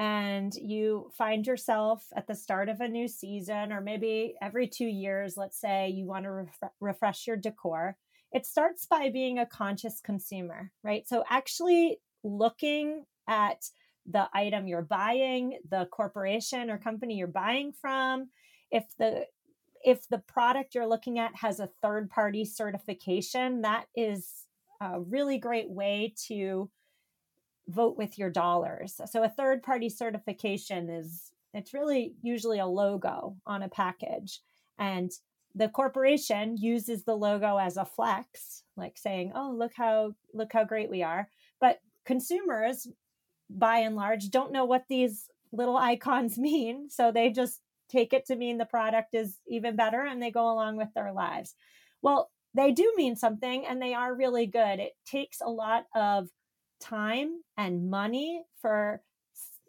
and 0.00 0.54
you 0.54 1.10
find 1.16 1.46
yourself 1.46 2.06
at 2.16 2.26
the 2.26 2.34
start 2.34 2.70
of 2.70 2.80
a 2.80 2.88
new 2.88 3.06
season, 3.06 3.70
or 3.70 3.82
maybe 3.82 4.34
every 4.40 4.66
two 4.66 4.86
years, 4.86 5.34
let's 5.36 5.60
say 5.60 5.90
you 5.90 6.06
want 6.06 6.24
to 6.24 6.30
ref- 6.30 6.72
refresh 6.80 7.26
your 7.26 7.36
decor, 7.36 7.98
it 8.32 8.46
starts 8.46 8.86
by 8.86 9.10
being 9.10 9.38
a 9.38 9.44
conscious 9.44 10.00
consumer, 10.00 10.72
right? 10.82 11.06
So 11.06 11.22
actually 11.28 11.98
looking 12.24 13.04
at 13.28 13.62
the 14.10 14.26
item 14.32 14.66
you're 14.66 14.80
buying, 14.80 15.58
the 15.68 15.86
corporation 15.92 16.70
or 16.70 16.78
company 16.78 17.16
you're 17.16 17.26
buying 17.26 17.72
from, 17.78 18.30
if 18.70 18.84
the 18.98 19.26
if 19.84 20.08
the 20.08 20.18
product 20.18 20.74
you're 20.74 20.88
looking 20.88 21.18
at 21.18 21.34
has 21.36 21.60
a 21.60 21.70
third 21.82 22.08
party 22.08 22.46
certification, 22.46 23.62
that 23.62 23.84
is 23.94 24.46
a 24.80 24.98
really 24.98 25.36
great 25.36 25.68
way 25.68 26.14
to 26.28 26.70
vote 27.70 27.96
with 27.96 28.18
your 28.18 28.30
dollars. 28.30 29.00
So 29.06 29.22
a 29.22 29.28
third 29.28 29.62
party 29.62 29.88
certification 29.88 30.90
is 30.90 31.32
it's 31.54 31.74
really 31.74 32.14
usually 32.22 32.58
a 32.58 32.66
logo 32.66 33.36
on 33.46 33.62
a 33.62 33.68
package. 33.68 34.40
And 34.78 35.10
the 35.54 35.68
corporation 35.68 36.56
uses 36.56 37.04
the 37.04 37.16
logo 37.16 37.56
as 37.56 37.76
a 37.76 37.84
flex 37.84 38.62
like 38.76 38.96
saying 38.96 39.32
oh 39.34 39.50
look 39.50 39.72
how 39.74 40.12
look 40.32 40.52
how 40.52 40.64
great 40.64 40.90
we 40.90 41.02
are. 41.02 41.28
But 41.60 41.80
consumers 42.04 42.86
by 43.48 43.78
and 43.78 43.96
large 43.96 44.30
don't 44.30 44.52
know 44.52 44.64
what 44.64 44.84
these 44.88 45.28
little 45.52 45.76
icons 45.76 46.38
mean. 46.38 46.88
So 46.88 47.10
they 47.12 47.30
just 47.30 47.60
take 47.90 48.12
it 48.12 48.26
to 48.26 48.36
mean 48.36 48.58
the 48.58 48.64
product 48.64 49.14
is 49.14 49.38
even 49.48 49.74
better 49.74 50.02
and 50.02 50.22
they 50.22 50.30
go 50.30 50.50
along 50.52 50.76
with 50.76 50.92
their 50.94 51.12
lives. 51.12 51.54
Well 52.02 52.30
they 52.54 52.72
do 52.72 52.92
mean 52.96 53.16
something 53.16 53.64
and 53.66 53.80
they 53.80 53.94
are 53.94 54.14
really 54.14 54.46
good. 54.46 54.80
It 54.80 54.92
takes 55.06 55.40
a 55.40 55.48
lot 55.48 55.86
of 55.94 56.28
time 56.80 57.42
and 57.56 57.90
money 57.90 58.42
for 58.60 59.02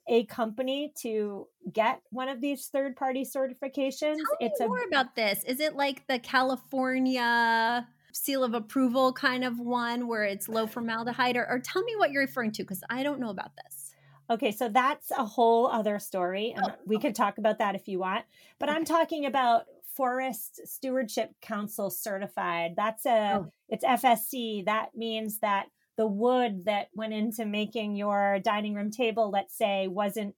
a 0.07 0.25
company 0.25 0.93
to 1.01 1.47
get 1.71 2.01
one 2.09 2.27
of 2.27 2.41
these 2.41 2.67
third 2.67 2.95
party 2.95 3.23
certifications. 3.23 4.17
Tell 4.17 4.37
it's 4.39 4.59
me 4.59 4.67
more 4.67 4.83
about 4.87 5.15
this. 5.15 5.43
Is 5.43 5.59
it 5.59 5.75
like 5.75 6.07
the 6.07 6.19
California 6.19 7.87
seal 8.13 8.43
of 8.43 8.53
approval 8.53 9.13
kind 9.13 9.43
of 9.43 9.59
one 9.59 10.07
where 10.07 10.23
it's 10.23 10.49
low 10.49 10.67
formaldehyde 10.67 11.37
or, 11.37 11.47
or 11.49 11.59
tell 11.59 11.83
me 11.83 11.95
what 11.95 12.11
you're 12.11 12.23
referring 12.23 12.51
to 12.51 12.63
because 12.63 12.83
I 12.89 13.03
don't 13.03 13.19
know 13.19 13.29
about 13.29 13.51
this. 13.63 13.95
Okay, 14.29 14.51
so 14.51 14.69
that's 14.69 15.11
a 15.11 15.25
whole 15.25 15.67
other 15.67 15.99
story 15.99 16.53
and 16.55 16.65
oh, 16.69 16.75
we 16.85 16.95
okay. 16.95 17.09
could 17.09 17.15
talk 17.15 17.37
about 17.37 17.59
that 17.59 17.75
if 17.75 17.87
you 17.87 17.99
want. 17.99 18.23
But 18.59 18.69
okay. 18.69 18.77
I'm 18.77 18.85
talking 18.85 19.25
about 19.25 19.65
Forest 19.95 20.61
Stewardship 20.65 21.31
Council 21.41 21.89
certified. 21.89 22.73
That's 22.77 23.05
a 23.05 23.43
oh. 23.43 23.51
it's 23.67 23.83
FSC. 23.83 24.65
That 24.65 24.95
means 24.95 25.39
that 25.39 25.67
the 26.01 26.07
wood 26.07 26.65
that 26.65 26.87
went 26.95 27.13
into 27.13 27.45
making 27.45 27.95
your 27.95 28.39
dining 28.43 28.73
room 28.73 28.89
table, 28.89 29.29
let's 29.29 29.55
say, 29.55 29.87
wasn't 29.87 30.33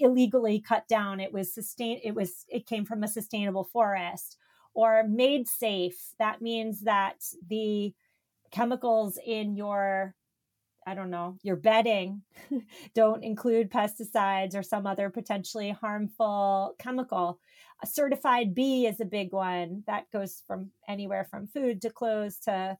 illegally 0.00 0.58
cut 0.58 0.88
down. 0.88 1.20
It 1.20 1.32
was 1.32 1.54
sustain 1.54 2.00
it 2.02 2.16
was 2.16 2.44
it 2.48 2.66
came 2.66 2.84
from 2.84 3.04
a 3.04 3.08
sustainable 3.08 3.62
forest 3.62 4.36
or 4.74 5.04
made 5.04 5.46
safe. 5.46 6.14
That 6.18 6.42
means 6.42 6.80
that 6.80 7.14
the 7.48 7.94
chemicals 8.50 9.20
in 9.24 9.54
your 9.54 10.16
I 10.84 10.96
don't 10.96 11.10
know, 11.10 11.38
your 11.44 11.54
bedding 11.54 12.22
don't 12.96 13.22
include 13.22 13.70
pesticides 13.70 14.56
or 14.56 14.64
some 14.64 14.84
other 14.84 15.10
potentially 15.10 15.70
harmful 15.70 16.74
chemical. 16.80 17.38
A 17.84 17.86
certified 17.86 18.52
B 18.52 18.84
is 18.88 19.00
a 19.00 19.04
big 19.04 19.32
one 19.32 19.84
that 19.86 20.10
goes 20.12 20.42
from 20.44 20.72
anywhere 20.88 21.24
from 21.30 21.46
food 21.46 21.82
to 21.82 21.90
clothes 21.90 22.40
to 22.46 22.76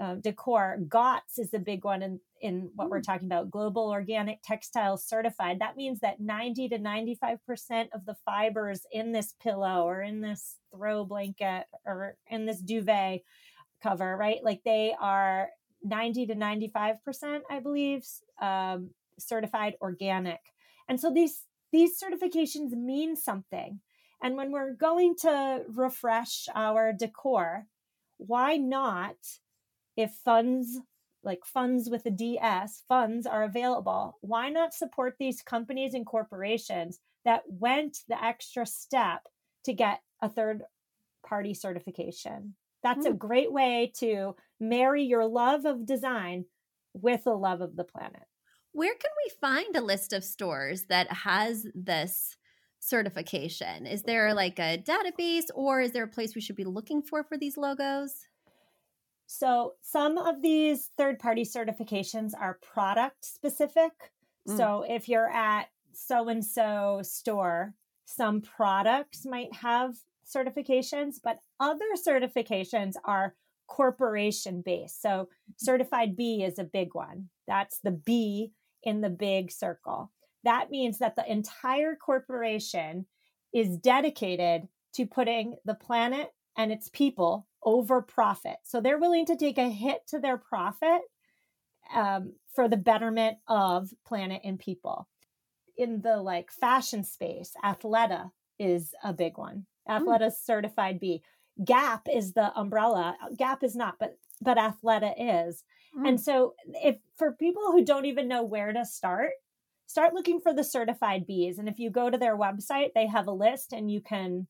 uh, 0.00 0.16
decor. 0.16 0.78
GOTS 0.88 1.38
is 1.38 1.50
the 1.50 1.58
big 1.58 1.84
one 1.84 2.02
in, 2.02 2.20
in 2.40 2.70
what 2.74 2.90
we're 2.90 3.00
mm. 3.00 3.06
talking 3.06 3.26
about 3.26 3.50
global 3.50 3.90
organic 3.90 4.42
textiles 4.42 5.06
certified. 5.06 5.58
That 5.60 5.76
means 5.76 6.00
that 6.00 6.20
90 6.20 6.68
to 6.70 6.78
95% 6.78 7.88
of 7.94 8.04
the 8.04 8.16
fibers 8.24 8.82
in 8.92 9.12
this 9.12 9.34
pillow 9.42 9.84
or 9.84 10.02
in 10.02 10.20
this 10.20 10.56
throw 10.74 11.04
blanket 11.04 11.64
or 11.84 12.16
in 12.28 12.46
this 12.46 12.60
duvet 12.60 13.22
cover, 13.82 14.16
right? 14.16 14.42
Like 14.42 14.62
they 14.64 14.94
are 15.00 15.48
90 15.82 16.26
to 16.26 16.34
95%, 16.34 17.40
I 17.50 17.60
believe, 17.60 18.04
um, 18.40 18.90
certified 19.18 19.74
organic. 19.80 20.40
And 20.88 21.00
so 21.00 21.12
these 21.12 21.42
these 21.72 22.00
certifications 22.00 22.70
mean 22.70 23.16
something. 23.16 23.80
And 24.22 24.36
when 24.36 24.50
we're 24.50 24.72
going 24.72 25.14
to 25.22 25.62
refresh 25.68 26.46
our 26.54 26.92
decor, 26.92 27.66
why 28.18 28.56
not 28.56 29.16
if 29.96 30.12
funds 30.24 30.80
like 31.26 31.44
funds 31.44 31.90
with 31.90 32.06
a 32.06 32.10
DS, 32.10 32.84
funds 32.88 33.26
are 33.26 33.42
available. 33.42 34.16
Why 34.20 34.48
not 34.48 34.72
support 34.72 35.16
these 35.18 35.42
companies 35.42 35.92
and 35.92 36.06
corporations 36.06 37.00
that 37.24 37.42
went 37.48 37.98
the 38.08 38.22
extra 38.22 38.64
step 38.64 39.22
to 39.64 39.74
get 39.74 40.00
a 40.22 40.28
third 40.28 40.62
party 41.26 41.52
certification? 41.52 42.54
That's 42.82 43.06
mm. 43.06 43.10
a 43.10 43.14
great 43.14 43.52
way 43.52 43.92
to 43.98 44.36
marry 44.60 45.02
your 45.02 45.26
love 45.26 45.64
of 45.64 45.84
design 45.84 46.44
with 46.94 47.26
a 47.26 47.34
love 47.34 47.60
of 47.60 47.76
the 47.76 47.84
planet. 47.84 48.22
Where 48.72 48.94
can 48.94 49.10
we 49.24 49.32
find 49.40 49.74
a 49.74 49.80
list 49.80 50.12
of 50.12 50.22
stores 50.22 50.84
that 50.88 51.10
has 51.10 51.66
this 51.74 52.36
certification? 52.78 53.86
Is 53.86 54.02
there 54.02 54.32
like 54.32 54.60
a 54.60 54.78
database 54.78 55.46
or 55.54 55.80
is 55.80 55.90
there 55.90 56.04
a 56.04 56.08
place 56.08 56.34
we 56.34 56.40
should 56.40 56.56
be 56.56 56.64
looking 56.64 57.02
for 57.02 57.24
for 57.24 57.36
these 57.36 57.56
logos? 57.56 58.25
So, 59.26 59.74
some 59.82 60.18
of 60.18 60.42
these 60.42 60.90
third 60.96 61.18
party 61.18 61.42
certifications 61.42 62.32
are 62.38 62.58
product 62.62 63.24
specific. 63.24 63.92
Mm. 64.48 64.56
So, 64.56 64.84
if 64.88 65.08
you're 65.08 65.30
at 65.30 65.68
so 65.92 66.28
and 66.28 66.44
so 66.44 67.00
store, 67.02 67.74
some 68.04 68.40
products 68.40 69.26
might 69.26 69.52
have 69.54 69.96
certifications, 70.26 71.16
but 71.22 71.40
other 71.58 71.84
certifications 71.96 72.94
are 73.04 73.34
corporation 73.66 74.62
based. 74.64 75.02
So, 75.02 75.28
certified 75.56 76.16
B 76.16 76.44
is 76.44 76.58
a 76.58 76.64
big 76.64 76.94
one. 76.94 77.28
That's 77.48 77.78
the 77.78 77.90
B 77.90 78.52
in 78.82 79.00
the 79.00 79.10
big 79.10 79.50
circle. 79.50 80.12
That 80.44 80.70
means 80.70 80.98
that 80.98 81.16
the 81.16 81.28
entire 81.30 81.96
corporation 81.96 83.06
is 83.52 83.76
dedicated 83.78 84.68
to 84.94 85.06
putting 85.06 85.56
the 85.64 85.74
planet 85.74 86.32
and 86.56 86.70
its 86.70 86.88
people 86.88 87.46
over 87.66 88.00
profit. 88.00 88.56
So 88.62 88.80
they're 88.80 88.98
willing 88.98 89.26
to 89.26 89.36
take 89.36 89.58
a 89.58 89.68
hit 89.68 90.06
to 90.08 90.20
their 90.20 90.38
profit 90.38 91.02
um, 91.94 92.32
for 92.54 92.68
the 92.68 92.76
betterment 92.76 93.38
of 93.48 93.90
planet 94.06 94.40
and 94.44 94.58
people. 94.58 95.08
In 95.76 96.00
the 96.00 96.16
like 96.16 96.50
fashion 96.50 97.04
space, 97.04 97.52
Athleta 97.62 98.30
is 98.58 98.94
a 99.04 99.12
big 99.12 99.36
one. 99.36 99.66
Hmm. 99.86 99.92
Athleta 99.92 100.28
mm. 100.28 100.32
certified 100.32 101.00
B. 101.00 101.22
Gap 101.62 102.06
is 102.10 102.32
the 102.32 102.56
umbrella. 102.58 103.16
Gap 103.36 103.62
is 103.62 103.76
not, 103.76 103.96
but 103.98 104.16
but 104.40 104.56
Athleta 104.56 105.12
is. 105.18 105.64
Mm. 105.98 106.08
And 106.08 106.20
so 106.20 106.54
if 106.82 106.96
for 107.16 107.32
people 107.32 107.72
who 107.72 107.84
don't 107.84 108.06
even 108.06 108.28
know 108.28 108.42
where 108.42 108.72
to 108.72 108.84
start, 108.86 109.32
start 109.86 110.14
looking 110.14 110.40
for 110.40 110.54
the 110.54 110.64
certified 110.64 111.26
Bs. 111.28 111.58
And 111.58 111.68
if 111.68 111.78
you 111.78 111.90
go 111.90 112.10
to 112.10 112.18
their 112.18 112.36
website, 112.36 112.90
they 112.94 113.06
have 113.06 113.26
a 113.26 113.32
list 113.32 113.72
and 113.72 113.90
you 113.90 114.00
can 114.00 114.46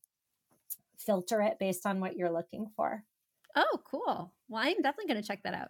filter 0.97 1.41
it 1.41 1.59
based 1.59 1.85
on 1.85 1.99
what 1.99 2.15
you're 2.15 2.31
looking 2.31 2.67
for. 2.75 3.03
Oh, 3.55 3.79
cool. 3.85 4.33
Well, 4.49 4.63
I'm 4.63 4.81
definitely 4.81 5.11
going 5.11 5.21
to 5.21 5.27
check 5.27 5.43
that 5.43 5.53
out. 5.53 5.69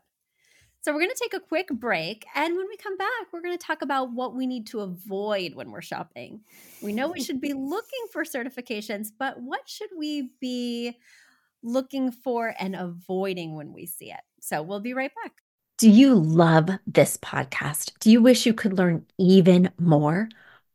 So, 0.81 0.93
we're 0.93 1.00
going 1.00 1.12
to 1.12 1.22
take 1.22 1.34
a 1.34 1.39
quick 1.46 1.69
break. 1.69 2.25
And 2.36 2.55
when 2.55 2.67
we 2.67 2.77
come 2.77 2.98
back, 2.98 3.10
we're 3.31 3.41
going 3.41 3.57
to 3.57 3.65
talk 3.65 3.81
about 3.81 4.13
what 4.13 4.36
we 4.36 4.46
need 4.46 4.67
to 4.67 4.81
avoid 4.81 5.55
when 5.55 5.72
we're 5.72 5.81
shopping. 5.81 6.41
We 6.81 6.93
know 6.93 7.10
we 7.10 7.24
should 7.24 7.41
be 7.41 7.53
looking 7.57 8.05
for 8.12 8.24
certifications, 8.24 9.07
but 9.17 9.41
what 9.41 9.67
should 9.67 9.89
we 9.98 10.31
be 10.39 10.98
looking 11.63 12.12
for 12.12 12.53
and 12.60 12.75
avoiding 12.75 13.55
when 13.55 13.74
we 13.74 13.86
see 13.86 14.12
it? 14.12 14.22
So, 14.39 14.62
we'll 14.62 14.79
be 14.79 14.93
right 14.93 15.12
back. 15.24 15.34
Do 15.77 15.89
you 15.89 16.15
love 16.15 16.69
this 16.88 17.17
podcast? 17.17 17.93
Do 18.00 18.10
you 18.12 18.22
wish 18.22 18.46
you 18.46 18.53
could 18.53 18.77
learn 18.77 19.05
even 19.17 19.72
more? 19.79 20.29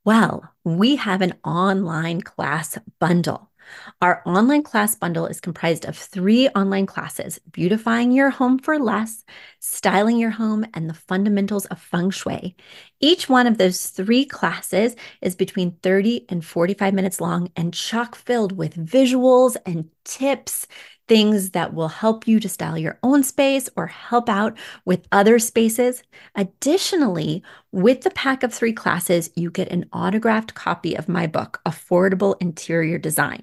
Well, 0.04 0.52
we 0.64 0.96
have 0.96 1.22
an 1.22 1.34
online 1.44 2.22
class 2.22 2.78
bundle. 2.98 3.51
Our 4.00 4.22
online 4.26 4.62
class 4.62 4.94
bundle 4.94 5.26
is 5.26 5.40
comprised 5.40 5.84
of 5.84 5.96
three 5.96 6.48
online 6.50 6.86
classes 6.86 7.38
beautifying 7.50 8.12
your 8.12 8.30
home 8.30 8.58
for 8.58 8.78
less, 8.78 9.24
styling 9.60 10.18
your 10.18 10.30
home, 10.30 10.64
and 10.74 10.88
the 10.88 10.94
fundamentals 10.94 11.66
of 11.66 11.80
feng 11.80 12.10
shui. 12.10 12.56
Each 13.00 13.28
one 13.28 13.46
of 13.46 13.58
those 13.58 13.88
three 13.88 14.24
classes 14.24 14.96
is 15.20 15.34
between 15.36 15.78
30 15.82 16.26
and 16.28 16.44
45 16.44 16.94
minutes 16.94 17.20
long 17.20 17.50
and 17.56 17.74
chock 17.74 18.14
filled 18.14 18.52
with 18.52 18.74
visuals 18.74 19.56
and 19.66 19.88
tips 20.04 20.66
things 21.12 21.50
that 21.50 21.74
will 21.74 21.88
help 21.88 22.26
you 22.26 22.40
to 22.40 22.48
style 22.48 22.78
your 22.78 22.98
own 23.02 23.22
space 23.22 23.68
or 23.76 23.86
help 23.86 24.30
out 24.30 24.56
with 24.86 25.06
other 25.12 25.38
spaces. 25.38 26.02
Additionally, 26.36 27.42
with 27.70 28.00
the 28.00 28.10
pack 28.12 28.42
of 28.42 28.50
three 28.50 28.72
classes, 28.72 29.28
you 29.36 29.50
get 29.50 29.68
an 29.68 29.84
autographed 29.92 30.54
copy 30.54 30.94
of 30.94 31.10
my 31.10 31.26
book, 31.26 31.60
Affordable 31.68 32.36
Interior 32.40 32.96
Design. 32.96 33.42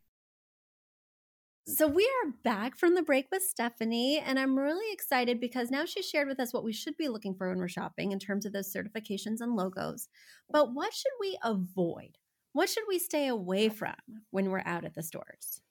So 1.73 1.87
we 1.87 2.03
are 2.03 2.33
back 2.43 2.75
from 2.75 2.95
the 2.95 3.01
break 3.01 3.27
with 3.31 3.43
Stephanie, 3.43 4.19
and 4.19 4.37
I'm 4.37 4.59
really 4.59 4.91
excited 4.91 5.39
because 5.39 5.71
now 5.71 5.85
she 5.85 6.03
shared 6.03 6.27
with 6.27 6.37
us 6.37 6.53
what 6.53 6.65
we 6.65 6.73
should 6.73 6.97
be 6.97 7.07
looking 7.07 7.33
for 7.33 7.47
when 7.47 7.59
we're 7.59 7.69
shopping 7.69 8.11
in 8.11 8.19
terms 8.19 8.45
of 8.45 8.51
those 8.51 8.73
certifications 8.73 9.39
and 9.39 9.55
logos. 9.55 10.09
But 10.49 10.73
what 10.73 10.93
should 10.93 11.13
we 11.21 11.37
avoid? 11.41 12.17
What 12.51 12.67
should 12.67 12.83
we 12.89 12.99
stay 12.99 13.27
away 13.27 13.69
from 13.69 13.95
when 14.31 14.49
we're 14.49 14.63
out 14.65 14.83
at 14.83 14.95
the 14.95 15.01
stores? 15.01 15.61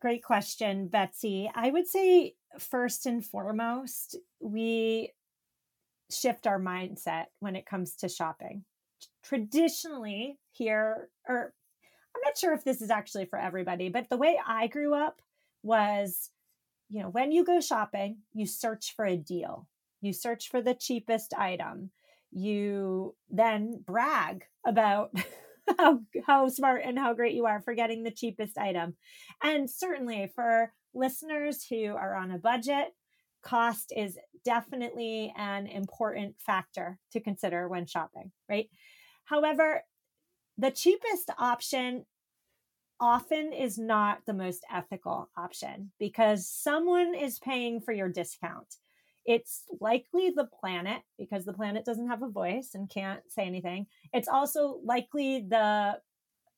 Great 0.00 0.24
question, 0.24 0.88
Betsy. 0.88 1.48
I 1.54 1.70
would 1.70 1.86
say 1.86 2.34
first 2.58 3.06
and 3.06 3.24
foremost, 3.24 4.16
we 4.40 5.12
shift 6.10 6.48
our 6.48 6.58
mindset 6.58 7.26
when 7.38 7.54
it 7.54 7.64
comes 7.64 7.94
to 7.96 8.08
shopping. 8.08 8.64
Traditionally, 9.22 10.40
here, 10.50 11.10
or 11.28 11.54
I'm 12.18 12.28
not 12.28 12.38
sure 12.38 12.52
if 12.52 12.64
this 12.64 12.82
is 12.82 12.90
actually 12.90 13.26
for 13.26 13.38
everybody, 13.38 13.88
but 13.88 14.08
the 14.08 14.16
way 14.16 14.38
I 14.44 14.66
grew 14.66 14.94
up 14.94 15.20
was, 15.62 16.30
you 16.88 17.00
know, 17.00 17.08
when 17.08 17.30
you 17.30 17.44
go 17.44 17.60
shopping, 17.60 18.18
you 18.32 18.46
search 18.46 18.94
for 18.96 19.04
a 19.04 19.16
deal, 19.16 19.68
you 20.00 20.12
search 20.12 20.48
for 20.48 20.60
the 20.60 20.74
cheapest 20.74 21.32
item, 21.34 21.90
you 22.32 23.14
then 23.30 23.82
brag 23.86 24.44
about 24.66 25.12
how, 25.78 26.00
how 26.26 26.48
smart 26.48 26.82
and 26.84 26.98
how 26.98 27.14
great 27.14 27.34
you 27.34 27.46
are 27.46 27.60
for 27.60 27.74
getting 27.74 28.02
the 28.02 28.10
cheapest 28.10 28.58
item. 28.58 28.96
And 29.42 29.70
certainly 29.70 30.30
for 30.34 30.72
listeners 30.94 31.64
who 31.68 31.94
are 31.94 32.16
on 32.16 32.32
a 32.32 32.38
budget, 32.38 32.88
cost 33.42 33.92
is 33.96 34.18
definitely 34.44 35.32
an 35.36 35.68
important 35.68 36.34
factor 36.40 36.98
to 37.12 37.20
consider 37.20 37.68
when 37.68 37.86
shopping, 37.86 38.32
right? 38.48 38.68
However, 39.24 39.82
the 40.58 40.72
cheapest 40.72 41.30
option 41.38 42.04
often 43.00 43.52
is 43.52 43.78
not 43.78 44.20
the 44.26 44.32
most 44.32 44.64
ethical 44.72 45.30
option 45.36 45.92
because 45.98 46.48
someone 46.48 47.14
is 47.14 47.38
paying 47.38 47.80
for 47.80 47.92
your 47.92 48.08
discount. 48.08 48.76
It's 49.24 49.64
likely 49.80 50.30
the 50.30 50.48
planet 50.60 51.02
because 51.18 51.44
the 51.44 51.52
planet 51.52 51.84
doesn't 51.84 52.08
have 52.08 52.22
a 52.22 52.28
voice 52.28 52.70
and 52.74 52.88
can't 52.88 53.20
say 53.28 53.42
anything. 53.42 53.86
It's 54.12 54.28
also 54.28 54.80
likely 54.84 55.40
the 55.40 56.00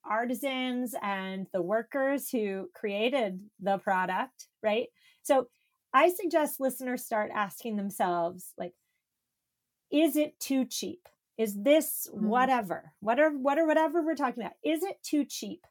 artisans 0.04 0.94
and 1.02 1.46
the 1.52 1.62
workers 1.62 2.30
who 2.30 2.68
created 2.74 3.40
the 3.58 3.78
product, 3.78 4.46
right? 4.62 4.86
So 5.22 5.48
I 5.92 6.10
suggest 6.10 6.60
listeners 6.60 7.04
start 7.04 7.30
asking 7.34 7.76
themselves 7.76 8.54
like 8.56 8.72
is 9.90 10.16
it 10.16 10.38
too 10.38 10.64
cheap? 10.64 11.08
Is 11.36 11.60
this 11.60 12.08
mm-hmm. 12.08 12.28
whatever, 12.28 12.92
whatever, 13.00 13.36
whatever, 13.36 13.66
whatever 13.66 14.02
we're 14.02 14.14
talking 14.14 14.42
about? 14.42 14.54
Is 14.64 14.82
it 14.82 15.02
too 15.02 15.24
cheap? 15.24 15.66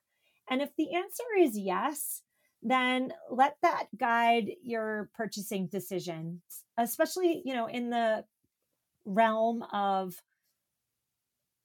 And 0.50 0.62
if 0.62 0.70
the 0.78 0.94
answer 0.96 1.24
is 1.38 1.58
yes, 1.58 2.22
then 2.62 3.14
let 3.30 3.56
that 3.62 3.86
guide 3.98 4.52
your 4.64 5.10
purchasing 5.16 5.68
decisions, 5.68 6.42
especially, 6.78 7.42
you 7.46 7.54
know, 7.54 7.68
in 7.68 7.90
the 7.90 8.26
realm 9.06 9.64
of 9.72 10.16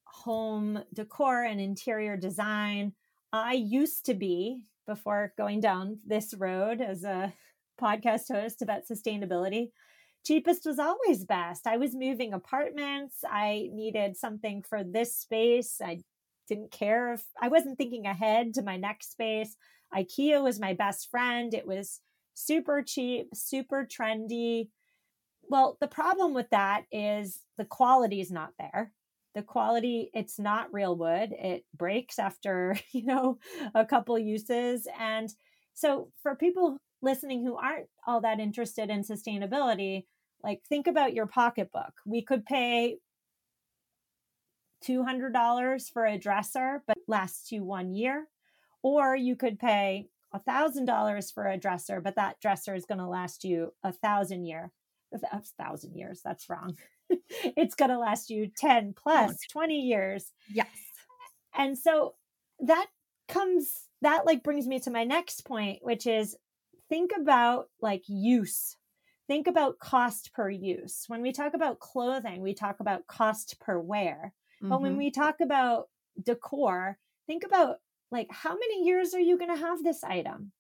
home 0.05 0.83
decor 0.93 1.43
and 1.43 1.61
interior 1.61 2.17
design. 2.17 2.93
I 3.33 3.55
used 3.55 4.07
to 4.07 4.15
be, 4.15 4.63
before 4.87 5.33
going 5.37 5.61
down 5.61 5.99
this 6.07 6.35
road 6.35 6.81
as 6.81 7.05
a 7.05 7.33
podcast 7.81 8.33
host 8.33 8.63
about 8.63 8.87
sustainability, 8.91 9.71
cheapest 10.25 10.65
was 10.65 10.79
always 10.79 11.25
best. 11.25 11.67
I 11.67 11.77
was 11.77 11.95
moving 11.95 12.33
apartments. 12.33 13.17
I 13.29 13.69
needed 13.73 14.17
something 14.17 14.63
for 14.63 14.85
this 14.85 15.17
space. 15.17 15.81
I 15.85 16.01
didn't 16.49 16.71
care 16.71 17.15
if 17.15 17.25
I 17.41 17.49
wasn't 17.49 17.79
thinking 17.79 18.07
ahead 18.07 18.55
to 18.55 18.63
my 18.63 18.77
next 18.77 19.13
space. 19.13 19.57
IKEA 19.95 20.43
was 20.43 20.61
my 20.61 20.75
best 20.75 21.11
friend. 21.11 21.55
It 21.55 21.67
was 21.67 22.01
super 22.35 22.83
cheap, 22.83 23.29
super 23.35 23.87
trendy. 23.87 24.69
Well, 25.49 25.77
the 25.81 25.89
problem 25.89 26.35
with 26.35 26.51
that 26.51 26.85
is 26.91 27.41
the 27.59 27.65
quality 27.65 28.21
is 28.21 28.31
not 28.31 28.51
there. 28.59 28.93
The 29.35 29.43
quality, 29.43 30.11
it's 30.15 30.39
not 30.39 30.73
real 30.73 30.97
wood. 30.97 31.33
It 31.33 31.65
breaks 31.77 32.19
after, 32.19 32.77
you 32.93 33.05
know, 33.05 33.39
a 33.75 33.85
couple 33.85 34.19
uses. 34.19 34.87
And 34.99 35.33
so 35.75 36.11
for 36.23 36.35
people 36.35 36.79
listening 37.03 37.45
who 37.45 37.57
aren't 37.57 37.89
all 38.07 38.21
that 38.23 38.41
interested 38.41 38.91
in 38.91 39.03
sustainability, 39.03 40.05
like 40.43 40.63
think 40.69 40.87
about 40.87 41.15
your 41.15 41.27
pocketbook. 41.27 41.93
We 42.07 42.23
could 42.23 42.45
pay 42.45 42.99
$200 44.87 45.93
for 45.93 46.05
a 46.05 46.19
dresser, 46.19 46.83
but 46.87 46.99
lasts 47.09 47.53
you 47.53 47.65
one 47.65 47.95
year. 47.95 48.29
Or 48.83 49.17
you 49.17 49.37
could 49.37 49.59
pay 49.59 50.09
$1,000 50.35 51.33
for 51.33 51.47
a 51.47 51.57
dresser, 51.57 52.01
but 52.01 52.17
that 52.17 52.41
dresser 52.41 52.75
is 52.75 52.85
going 52.85 52.99
to 52.99 53.07
last 53.07 53.45
you 53.45 53.73
a 53.83 53.93
thousand 53.93 54.45
year, 54.45 54.73
a 55.13 55.41
thousand 55.59 55.97
years. 55.97 56.21
That's 56.25 56.49
wrong. 56.49 56.77
it's 57.09 57.75
going 57.75 57.91
to 57.91 57.99
last 57.99 58.31
you 58.31 58.51
10 58.57 58.95
plus 58.97 59.39
20 59.51 59.75
years. 59.79 60.33
Yes. 60.53 60.67
And 61.57 61.79
so 61.79 62.15
that 62.61 62.87
comes, 63.29 63.89
that 64.03 64.27
like 64.27 64.43
brings 64.43 64.67
me 64.67 64.81
to 64.81 64.91
my 64.91 65.05
next 65.05 65.47
point, 65.47 65.79
which 65.83 66.07
is 66.07 66.37
think 66.89 67.13
about 67.19 67.69
like 67.81 68.03
use. 68.07 68.77
Think 69.27 69.47
about 69.47 69.79
cost 69.79 70.33
per 70.35 70.51
use. 70.51 71.05
When 71.07 71.23
we 71.23 71.33
talk 71.33 71.55
about 71.55 71.79
clothing, 71.79 72.43
we 72.43 72.53
talk 72.53 72.81
about 72.81 73.07
cost 73.07 73.59
per 73.59 73.79
wear. 73.79 74.35
Mm-hmm. 74.65 74.71
But 74.71 74.81
when 74.81 74.93
mm-hmm. 74.93 74.99
we 74.99 75.11
talk 75.11 75.37
about 75.43 75.89
decor, 76.23 76.97
think 77.27 77.45
about 77.45 77.77
like 78.11 78.29
how 78.31 78.55
many 78.55 78.85
years 78.85 79.13
are 79.13 79.21
you 79.21 79.37
going 79.37 79.55
to 79.55 79.61
have 79.61 79.85
this 79.85 80.03
item? 80.03 80.53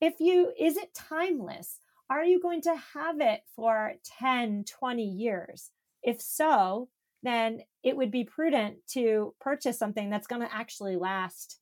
If 0.00 0.14
you, 0.18 0.52
is 0.58 0.78
it 0.78 0.94
timeless? 0.94 1.78
Are 2.08 2.24
you 2.24 2.40
going 2.40 2.62
to 2.62 2.74
have 2.94 3.20
it 3.20 3.42
for 3.54 3.92
10, 4.18 4.64
20 4.64 5.04
years? 5.04 5.70
If 6.02 6.22
so, 6.22 6.88
then 7.22 7.60
it 7.84 7.96
would 7.96 8.10
be 8.10 8.24
prudent 8.24 8.78
to 8.94 9.34
purchase 9.40 9.78
something 9.78 10.08
that's 10.08 10.26
going 10.26 10.40
to 10.40 10.54
actually 10.54 10.96
last 10.96 11.60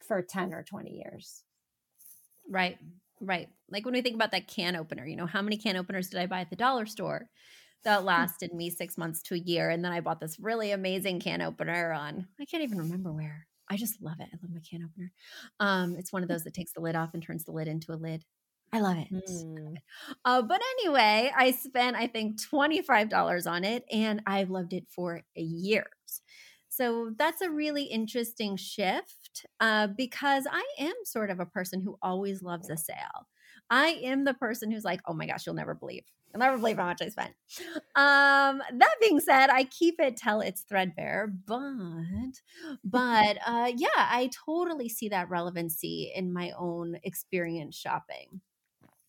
for 0.00 0.22
10 0.22 0.54
or 0.54 0.62
20 0.62 0.90
years. 0.90 1.42
Right. 2.48 2.78
Right. 3.20 3.48
Like 3.70 3.84
when 3.84 3.94
we 3.94 4.00
think 4.00 4.14
about 4.14 4.32
that 4.32 4.48
can 4.48 4.74
opener, 4.74 5.06
you 5.06 5.16
know, 5.16 5.26
how 5.26 5.42
many 5.42 5.58
can 5.58 5.76
openers 5.76 6.08
did 6.08 6.20
I 6.20 6.26
buy 6.26 6.40
at 6.40 6.50
the 6.50 6.56
dollar 6.56 6.86
store? 6.86 7.28
That 7.84 8.00
hmm. 8.00 8.06
lasted 8.06 8.52
me 8.52 8.70
six 8.70 8.98
months 8.98 9.22
to 9.22 9.34
a 9.34 9.38
year. 9.38 9.70
And 9.70 9.84
then 9.84 9.92
I 9.92 10.00
bought 10.00 10.20
this 10.20 10.38
really 10.38 10.72
amazing 10.72 11.20
can 11.20 11.42
opener 11.42 11.92
on, 11.92 12.26
I 12.40 12.44
can't 12.44 12.62
even 12.62 12.78
remember 12.78 13.12
where. 13.12 13.46
I 13.68 13.76
just 13.76 14.00
love 14.00 14.20
it. 14.20 14.28
I 14.32 14.38
love 14.42 14.52
my 14.52 14.60
can 14.68 14.84
opener. 14.84 15.12
Um, 15.58 15.96
it's 15.96 16.12
one 16.12 16.22
of 16.22 16.28
those 16.28 16.44
that 16.44 16.54
takes 16.54 16.72
the 16.72 16.80
lid 16.80 16.94
off 16.94 17.14
and 17.14 17.22
turns 17.22 17.44
the 17.44 17.52
lid 17.52 17.68
into 17.68 17.92
a 17.92 17.96
lid. 17.96 18.24
I 18.72 18.80
love 18.80 18.96
it. 18.98 19.08
Mm. 19.12 19.76
Uh, 20.24 20.42
but 20.42 20.60
anyway, 20.80 21.32
I 21.36 21.52
spent, 21.52 21.96
I 21.96 22.06
think, 22.06 22.40
$25 22.40 23.50
on 23.50 23.64
it 23.64 23.84
and 23.90 24.22
I've 24.26 24.50
loved 24.50 24.72
it 24.72 24.86
for 24.88 25.22
years. 25.34 25.86
So 26.68 27.12
that's 27.16 27.40
a 27.40 27.50
really 27.50 27.84
interesting 27.84 28.56
shift 28.56 29.46
uh, 29.60 29.86
because 29.86 30.46
I 30.50 30.64
am 30.78 30.92
sort 31.04 31.30
of 31.30 31.40
a 31.40 31.46
person 31.46 31.80
who 31.80 31.96
always 32.02 32.42
loves 32.42 32.68
a 32.68 32.76
sale. 32.76 33.26
I 33.70 34.00
am 34.04 34.24
the 34.24 34.34
person 34.34 34.70
who's 34.70 34.84
like, 34.84 35.00
oh 35.06 35.14
my 35.14 35.26
gosh, 35.26 35.46
you'll 35.46 35.54
never 35.54 35.74
believe. 35.74 36.04
You'll 36.32 36.40
never 36.40 36.58
believe 36.58 36.76
how 36.76 36.86
much 36.86 37.02
I 37.02 37.08
spent. 37.08 37.32
Um, 37.94 38.60
that 38.78 38.94
being 39.00 39.20
said, 39.20 39.48
I 39.48 39.64
keep 39.64 40.00
it 40.00 40.16
till 40.16 40.40
it's 40.40 40.62
threadbare, 40.62 41.32
but 41.46 42.40
but 42.84 43.38
uh, 43.46 43.72
yeah, 43.74 43.88
I 43.96 44.30
totally 44.44 44.88
see 44.88 45.08
that 45.08 45.30
relevancy 45.30 46.12
in 46.14 46.32
my 46.32 46.52
own 46.58 46.98
experience 47.02 47.76
shopping. 47.76 48.40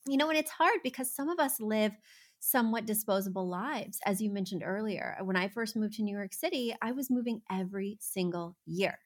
You 0.08 0.18
know, 0.18 0.30
and 0.30 0.38
it's 0.38 0.52
hard 0.52 0.80
because 0.84 1.14
some 1.14 1.28
of 1.30 1.40
us 1.40 1.60
live 1.60 1.92
somewhat 2.40 2.86
disposable 2.86 3.48
lives. 3.48 4.00
As 4.06 4.22
you 4.22 4.30
mentioned 4.30 4.64
earlier, 4.66 5.18
when 5.22 5.36
I 5.36 5.50
first 5.50 5.76
moved 5.76 5.96
to 5.96 6.04
New 6.04 6.16
York 6.16 6.34
City, 6.34 6.74
I 6.82 6.94
was 6.94 7.10
moving 7.10 7.42
every 7.52 7.98
single 8.00 8.56
year. 8.66 9.00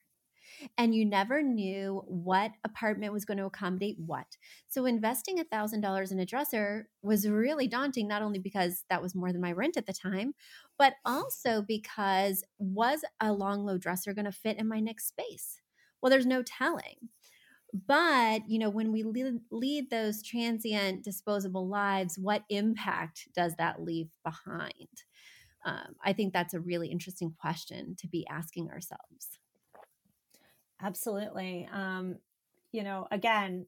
And 0.78 0.94
you 0.94 1.04
never 1.04 1.42
knew 1.42 2.02
what 2.06 2.52
apartment 2.64 3.12
was 3.12 3.24
going 3.24 3.38
to 3.38 3.46
accommodate 3.46 3.96
what. 3.98 4.36
So 4.68 4.86
investing 4.86 5.38
$1,000 5.38 6.12
in 6.12 6.18
a 6.18 6.26
dresser 6.26 6.88
was 7.02 7.28
really 7.28 7.68
daunting, 7.68 8.08
not 8.08 8.22
only 8.22 8.38
because 8.38 8.84
that 8.90 9.02
was 9.02 9.14
more 9.14 9.32
than 9.32 9.40
my 9.40 9.52
rent 9.52 9.76
at 9.76 9.86
the 9.86 9.92
time, 9.92 10.34
but 10.78 10.94
also 11.04 11.62
because 11.62 12.44
was 12.58 13.04
a 13.20 13.32
long 13.32 13.64
low 13.64 13.78
dresser 13.78 14.14
going 14.14 14.24
to 14.24 14.32
fit 14.32 14.58
in 14.58 14.68
my 14.68 14.80
next 14.80 15.08
space? 15.08 15.60
Well, 16.00 16.10
there's 16.10 16.26
no 16.26 16.42
telling. 16.42 17.08
But, 17.72 18.42
you 18.48 18.58
know, 18.58 18.68
when 18.68 18.92
we 18.92 19.02
lead, 19.50 19.90
those 19.90 20.22
transient 20.22 21.04
disposable 21.04 21.68
lives, 21.68 22.18
what 22.18 22.42
impact 22.50 23.28
does 23.34 23.54
that 23.56 23.82
leave 23.82 24.10
behind? 24.22 25.04
Um, 25.64 25.94
I 26.04 26.12
think 26.12 26.32
that's 26.32 26.54
a 26.54 26.60
really 26.60 26.88
interesting 26.88 27.34
question 27.40 27.96
to 28.00 28.08
be 28.08 28.26
asking 28.28 28.68
ourselves. 28.68 29.38
Absolutely. 30.82 31.68
Um, 31.72 32.16
you 32.72 32.82
know, 32.82 33.06
again, 33.10 33.66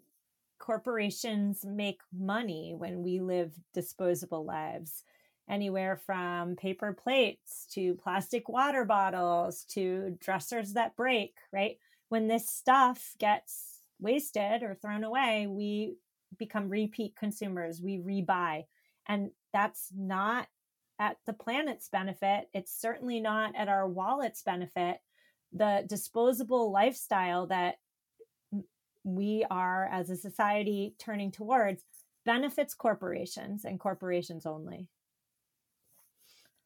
corporations 0.59 1.65
make 1.65 2.01
money 2.13 2.75
when 2.77 3.03
we 3.03 3.21
live 3.21 3.53
disposable 3.75 4.45
lives 4.45 5.05
anywhere 5.49 5.97
from 5.97 6.57
paper 6.57 6.93
plates 6.93 7.67
to 7.73 7.95
plastic 7.97 8.49
water 8.49 8.85
bottles 8.85 9.65
to 9.65 10.17
dressers 10.21 10.73
that 10.73 10.97
break, 10.97 11.35
right? 11.53 11.79
When 12.09 12.29
this 12.29 12.49
stuff 12.49 13.15
gets 13.19 13.81
wasted 14.01 14.63
or 14.63 14.75
thrown 14.75 15.05
away, 15.05 15.47
we 15.47 15.97
become 16.39 16.69
repeat 16.69 17.15
consumers. 17.17 17.81
We 17.83 17.99
rebuy. 17.99 18.65
And 19.07 19.31
that's 19.53 19.91
not 19.97 20.49
at 20.99 21.19
the 21.27 21.33
planet's 21.35 21.89
benefit. 21.89 22.49
It's 22.55 22.73
certainly 22.73 23.21
not 23.21 23.55
at 23.55 23.69
our 23.69 23.87
wallet's 23.87 24.43
benefit. 24.43 24.99
The 25.55 25.85
disposable 25.89 26.73
lifestyle 26.73 27.47
that 27.47 27.77
we 29.05 29.45
are 29.51 29.89
as 29.93 30.11
a 30.11 30.17
society 30.17 30.95
turning 30.99 31.31
towards 31.31 31.85
benefits 32.25 32.75
corporations 32.75 33.65
and 33.65 33.79
corporations 33.79 34.47
only. 34.47 34.89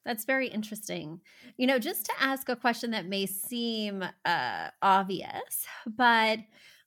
That's 0.04 0.24
very 0.24 0.48
interesting. 0.48 1.20
You 1.58 1.66
know, 1.66 1.78
just 1.78 2.06
to 2.06 2.12
ask 2.18 2.48
a 2.48 2.56
question 2.56 2.92
that 2.92 3.06
may 3.06 3.26
seem 3.26 4.02
uh, 4.24 4.68
obvious, 4.80 5.66
but 5.86 6.38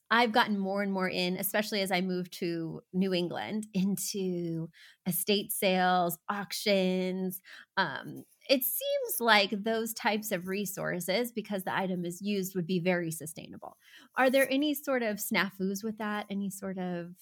I've 0.09 0.31
gotten 0.31 0.57
more 0.57 0.81
and 0.81 0.91
more 0.91 1.09
in, 1.09 1.37
especially 1.37 1.81
as 1.81 1.91
I 1.91 2.01
moved 2.01 2.33
to 2.39 2.81
New 2.93 3.13
England, 3.13 3.67
into 3.73 4.69
estate 5.07 5.51
sales, 5.51 6.17
auctions. 6.29 7.41
Um, 7.77 8.23
it 8.51 8.63
seems 8.63 9.19
like 9.19 9.51
those 9.63 9.93
types 9.93 10.31
of 10.31 10.47
resources, 10.47 11.31
because 11.31 11.63
the 11.63 11.75
item 11.75 12.05
is 12.05 12.21
used, 12.21 12.55
would 12.55 12.67
be 12.67 12.79
very 12.79 13.11
sustainable. 13.11 13.77
Are 14.17 14.29
there 14.29 14.51
any 14.51 14.73
sort 14.73 15.03
of 15.03 15.17
snafus 15.17 15.83
with 15.83 15.97
that? 15.99 16.25
Any 16.29 16.49
sort 16.49 16.77
of, 16.77 17.15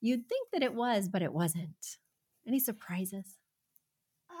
you'd 0.00 0.28
think 0.28 0.48
that 0.52 0.62
it 0.62 0.74
was, 0.74 1.08
but 1.08 1.22
it 1.22 1.32
wasn't? 1.32 1.98
Any 2.46 2.58
surprises? 2.58 3.36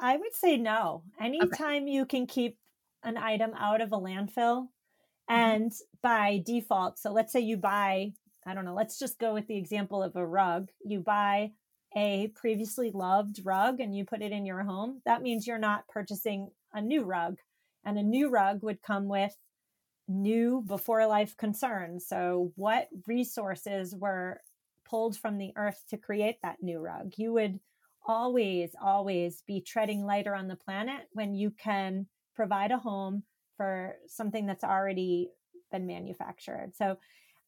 I 0.00 0.16
would 0.16 0.34
say 0.34 0.56
no. 0.56 1.02
Anytime 1.20 1.82
okay. 1.82 1.92
you 1.92 2.06
can 2.06 2.26
keep 2.26 2.56
an 3.02 3.18
item 3.18 3.52
out 3.58 3.82
of 3.82 3.92
a 3.92 3.98
landfill, 3.98 4.68
Mm-hmm. 5.30 5.40
And 5.40 5.72
by 6.02 6.42
default, 6.44 6.98
so 6.98 7.12
let's 7.12 7.32
say 7.32 7.40
you 7.40 7.56
buy, 7.56 8.12
I 8.46 8.54
don't 8.54 8.64
know, 8.64 8.74
let's 8.74 8.98
just 8.98 9.18
go 9.18 9.34
with 9.34 9.46
the 9.46 9.56
example 9.56 10.02
of 10.02 10.16
a 10.16 10.26
rug. 10.26 10.68
You 10.84 11.00
buy 11.00 11.52
a 11.96 12.28
previously 12.34 12.90
loved 12.92 13.40
rug 13.44 13.80
and 13.80 13.94
you 13.94 14.04
put 14.04 14.22
it 14.22 14.32
in 14.32 14.46
your 14.46 14.62
home. 14.62 15.00
That 15.04 15.22
means 15.22 15.46
you're 15.46 15.58
not 15.58 15.88
purchasing 15.88 16.50
a 16.72 16.80
new 16.80 17.02
rug. 17.02 17.38
And 17.84 17.98
a 17.98 18.02
new 18.02 18.28
rug 18.28 18.62
would 18.62 18.82
come 18.82 19.08
with 19.08 19.34
new 20.06 20.62
before 20.66 21.06
life 21.06 21.36
concerns. 21.36 22.06
So, 22.06 22.52
what 22.56 22.88
resources 23.06 23.94
were 23.96 24.40
pulled 24.88 25.16
from 25.16 25.38
the 25.38 25.52
earth 25.56 25.82
to 25.88 25.96
create 25.96 26.36
that 26.42 26.62
new 26.62 26.78
rug? 26.78 27.12
You 27.16 27.32
would 27.32 27.58
always, 28.06 28.72
always 28.80 29.42
be 29.46 29.60
treading 29.60 30.04
lighter 30.04 30.34
on 30.34 30.48
the 30.48 30.56
planet 30.56 31.08
when 31.12 31.34
you 31.34 31.50
can 31.50 32.06
provide 32.34 32.70
a 32.70 32.78
home 32.78 33.22
for 33.56 33.96
something 34.06 34.46
that's 34.46 34.64
already 34.64 35.30
been 35.70 35.86
manufactured. 35.86 36.72
So 36.74 36.98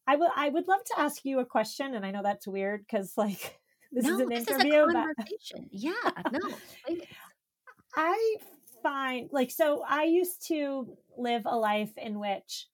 I 0.07 0.15
will 0.15 0.31
I 0.35 0.49
would 0.49 0.67
love 0.67 0.83
to 0.85 0.99
ask 0.99 1.23
you 1.23 1.39
a 1.39 1.45
question 1.45 1.95
and 1.95 2.05
I 2.05 2.11
know 2.11 2.23
that's 2.23 2.47
weird 2.47 2.85
cuz 2.89 3.13
like 3.17 3.59
this 3.93 4.05
no, 4.05 4.13
is 4.15 4.19
an 4.19 4.29
this 4.29 4.47
interview 4.47 4.85
is 4.85 4.93
but 4.93 5.27
yeah, 5.71 5.93
no. 6.31 6.49
I 7.95 8.35
find 8.81 9.29
like 9.31 9.51
so 9.51 9.83
I 9.87 10.03
used 10.03 10.47
to 10.47 10.97
live 11.17 11.43
a 11.45 11.55
life 11.55 11.91
in 11.97 12.19
which 12.19 12.67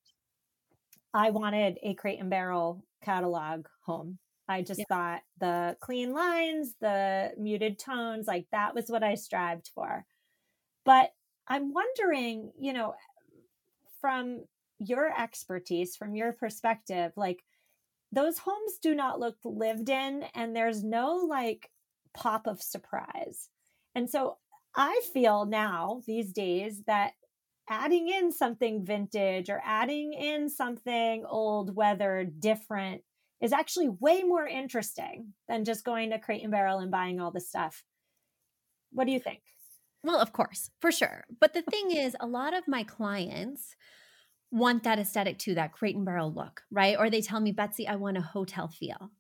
I 1.14 1.32
wanted 1.32 1.78
a 1.84 1.94
crate 1.94 2.20
and 2.20 2.30
barrel 2.30 2.84
catalog 3.04 3.66
home. 3.86 4.18
I 4.48 4.64
just 4.64 4.80
yeah. 4.80 4.86
thought 4.90 5.22
the 5.40 5.78
clean 5.80 6.14
lines, 6.14 6.74
the 6.82 7.32
muted 7.38 7.78
tones, 7.78 8.28
like 8.28 8.48
that 8.52 8.74
was 8.74 8.90
what 8.90 9.04
I 9.04 9.16
strived 9.16 9.70
for. 9.76 10.06
But 10.86 11.12
I'm 11.48 11.74
wondering, 11.74 12.52
you 12.60 12.74
know, 12.74 12.96
from 14.02 14.46
your 14.80 15.12
expertise, 15.20 15.96
from 15.96 16.16
your 16.16 16.32
perspective, 16.32 17.12
like 17.16 17.44
those 18.12 18.40
homes 18.40 18.80
do 18.82 18.96
not 18.96 19.20
look 19.20 19.38
lived 19.44 19.90
in 19.90 20.24
and 20.34 20.56
there's 20.56 20.84
no 20.84 21.16
like 21.30 21.70
pop 22.14 22.48
of 22.48 22.62
surprise. 22.62 23.50
And 23.96 24.10
so 24.10 24.38
I 24.76 25.02
feel 25.14 25.46
now 25.46 26.02
these 26.06 26.32
days 26.32 26.84
that 26.88 27.14
adding 27.70 28.10
in 28.10 28.32
something 28.32 28.86
vintage 28.86 29.50
or 29.50 29.62
adding 29.64 30.14
in 30.14 30.50
something 30.50 31.24
old, 31.26 31.76
weathered, 31.76 32.40
different 32.40 33.04
is 33.42 33.54
actually 33.54 33.90
way 33.90 34.24
more 34.24 34.48
interesting 34.48 35.34
than 35.48 35.66
just 35.66 35.86
going 35.86 36.10
to 36.10 36.20
Crate 36.20 36.44
and 36.44 36.52
Barrel 36.52 36.80
and 36.80 36.92
buying 36.92 37.20
all 37.20 37.32
the 37.32 37.40
stuff. 37.40 37.84
What 38.92 39.06
do 39.06 39.12
you 39.12 39.20
think? 39.20 39.42
Well, 40.04 40.20
of 40.20 40.34
course, 40.34 40.72
for 40.82 40.92
sure. 40.92 41.26
But 41.40 41.54
the 41.54 41.62
thing 41.62 41.92
is, 41.92 42.16
a 42.20 42.28
lot 42.28 42.54
of 42.54 42.68
my 42.68 42.84
clients 42.84 43.76
want 44.52 44.84
that 44.84 45.00
aesthetic 45.00 45.38
too, 45.38 45.56
that 45.56 45.74
crate 45.74 45.96
and 45.96 46.06
barrel 46.06 46.34
look, 46.34 46.62
right? 46.72 46.98
Or 46.98 47.10
they 47.10 47.22
tell 47.22 47.40
me, 47.40 47.52
Betsy, 47.52 47.88
I 47.88 47.96
want 47.96 48.18
a 48.18 48.22
hotel 48.22 48.68
feel. 48.68 49.12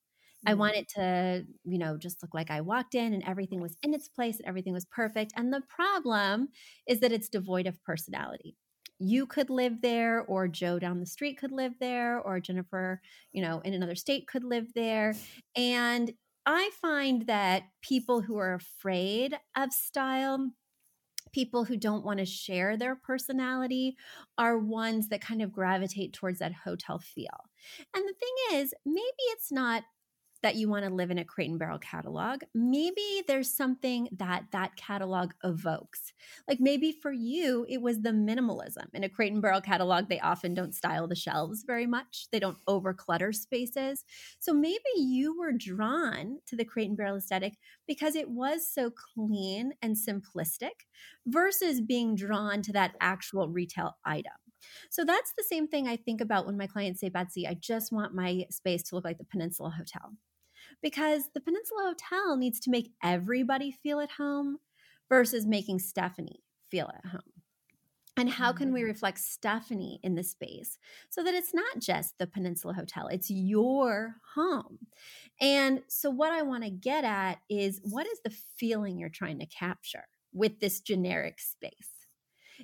I 0.45 0.53
mm. 0.53 0.57
want 0.57 0.75
it 0.75 0.87
to, 0.95 1.45
you 1.65 1.77
know, 1.77 1.97
just 1.97 2.21
look 2.21 2.33
like 2.33 2.49
I 2.49 2.61
walked 2.61 2.95
in 2.95 3.13
and 3.13 3.23
everything 3.23 3.61
was 3.61 3.75
in 3.83 3.93
its 3.93 4.07
place 4.07 4.37
and 4.37 4.47
everything 4.47 4.73
was 4.73 4.85
perfect. 4.85 5.33
And 5.35 5.53
the 5.53 5.61
problem 5.67 6.49
is 6.87 6.99
that 7.01 7.11
it's 7.11 7.29
devoid 7.29 7.67
of 7.67 7.81
personality. 7.83 8.55
You 8.99 9.27
could 9.27 9.49
live 9.49 9.81
there, 9.81 10.23
or 10.23 10.49
Joe 10.49 10.77
down 10.77 10.99
the 10.99 11.05
street 11.05 11.37
could 11.37 11.53
live 11.53 11.73
there, 11.79 12.19
or 12.19 12.41
Jennifer, 12.41 13.01
you 13.31 13.41
know, 13.41 13.61
in 13.61 13.73
another 13.73 13.95
state 13.95 14.27
could 14.27 14.43
live 14.43 14.67
there. 14.75 15.13
And 15.55 16.11
I 16.45 16.69
find 16.81 17.27
that 17.27 17.63
people 17.81 18.21
who 18.21 18.37
are 18.37 18.55
afraid 18.55 19.37
of 19.55 19.71
style 19.71 20.51
people 21.31 21.63
who 21.65 21.77
don't 21.77 22.05
want 22.05 22.19
to 22.19 22.25
share 22.25 22.77
their 22.77 22.95
personality 22.95 23.95
are 24.37 24.57
ones 24.57 25.09
that 25.09 25.21
kind 25.21 25.41
of 25.41 25.51
gravitate 25.51 26.13
towards 26.13 26.39
that 26.39 26.53
hotel 26.53 26.99
feel. 26.99 27.49
And 27.95 28.03
the 28.07 28.13
thing 28.13 28.59
is, 28.59 28.73
maybe 28.85 29.23
it's 29.31 29.51
not 29.51 29.83
that 30.41 30.55
you 30.55 30.69
want 30.69 30.85
to 30.85 30.93
live 30.93 31.11
in 31.11 31.17
a 31.17 31.25
crate 31.25 31.49
and 31.49 31.59
barrel 31.59 31.79
catalog. 31.79 32.43
Maybe 32.53 33.23
there's 33.27 33.51
something 33.51 34.07
that 34.13 34.45
that 34.51 34.75
catalog 34.75 35.31
evokes. 35.43 36.13
Like 36.47 36.59
maybe 36.59 36.91
for 36.91 37.11
you, 37.11 37.65
it 37.67 37.81
was 37.81 38.01
the 38.01 38.11
minimalism. 38.11 38.85
In 38.93 39.03
a 39.03 39.09
crate 39.09 39.33
and 39.33 39.41
barrel 39.41 39.61
catalog, 39.61 40.07
they 40.07 40.19
often 40.19 40.53
don't 40.53 40.75
style 40.75 41.07
the 41.07 41.15
shelves 41.15 41.63
very 41.65 41.85
much, 41.85 42.27
they 42.31 42.39
don't 42.39 42.57
overclutter 42.67 43.33
spaces. 43.33 44.05
So 44.39 44.53
maybe 44.53 44.79
you 44.95 45.37
were 45.37 45.51
drawn 45.51 46.39
to 46.47 46.55
the 46.55 46.65
crate 46.65 46.87
and 46.87 46.97
barrel 46.97 47.17
aesthetic 47.17 47.57
because 47.87 48.15
it 48.15 48.29
was 48.29 48.69
so 48.71 48.91
clean 48.91 49.73
and 49.81 49.95
simplistic 49.95 50.85
versus 51.25 51.81
being 51.81 52.15
drawn 52.15 52.61
to 52.61 52.73
that 52.73 52.95
actual 53.01 53.49
retail 53.49 53.97
item. 54.05 54.33
So 54.89 55.05
that's 55.05 55.33
the 55.37 55.43
same 55.43 55.67
thing 55.67 55.87
I 55.87 55.95
think 55.95 56.21
about 56.21 56.45
when 56.45 56.57
my 56.57 56.67
clients 56.67 56.99
say, 56.99 57.09
Betsy, 57.09 57.47
I 57.47 57.53
just 57.53 57.91
want 57.91 58.13
my 58.13 58.45
space 58.49 58.83
to 58.83 58.95
look 58.95 59.05
like 59.05 59.17
the 59.17 59.23
Peninsula 59.23 59.69
Hotel 59.69 60.13
because 60.81 61.29
the 61.33 61.41
Peninsula 61.41 61.93
Hotel 61.95 62.37
needs 62.37 62.59
to 62.61 62.71
make 62.71 62.91
everybody 63.03 63.71
feel 63.71 63.99
at 63.99 64.11
home 64.11 64.57
versus 65.09 65.45
making 65.45 65.79
Stephanie 65.79 66.43
feel 66.69 66.89
at 66.95 67.09
home. 67.09 67.21
And 68.19 68.29
how 68.29 68.51
can 68.51 68.73
we 68.73 68.81
mm. 68.81 68.87
reflect 68.87 69.17
Stephanie 69.19 70.01
in 70.03 70.15
the 70.15 70.23
space 70.23 70.77
so 71.09 71.23
that 71.23 71.33
it's 71.33 71.53
not 71.53 71.79
just 71.79 72.17
the 72.17 72.27
Peninsula 72.27 72.73
Hotel, 72.73 73.07
it's 73.07 73.29
your 73.29 74.15
home. 74.35 74.79
And 75.39 75.83
so, 75.87 76.09
what 76.09 76.33
I 76.33 76.41
want 76.41 76.65
to 76.65 76.69
get 76.69 77.05
at 77.05 77.39
is 77.49 77.79
what 77.83 78.07
is 78.07 78.19
the 78.25 78.35
feeling 78.57 78.99
you're 78.99 79.07
trying 79.07 79.39
to 79.39 79.45
capture 79.45 80.03
with 80.33 80.59
this 80.59 80.81
generic 80.81 81.39
space? 81.39 81.91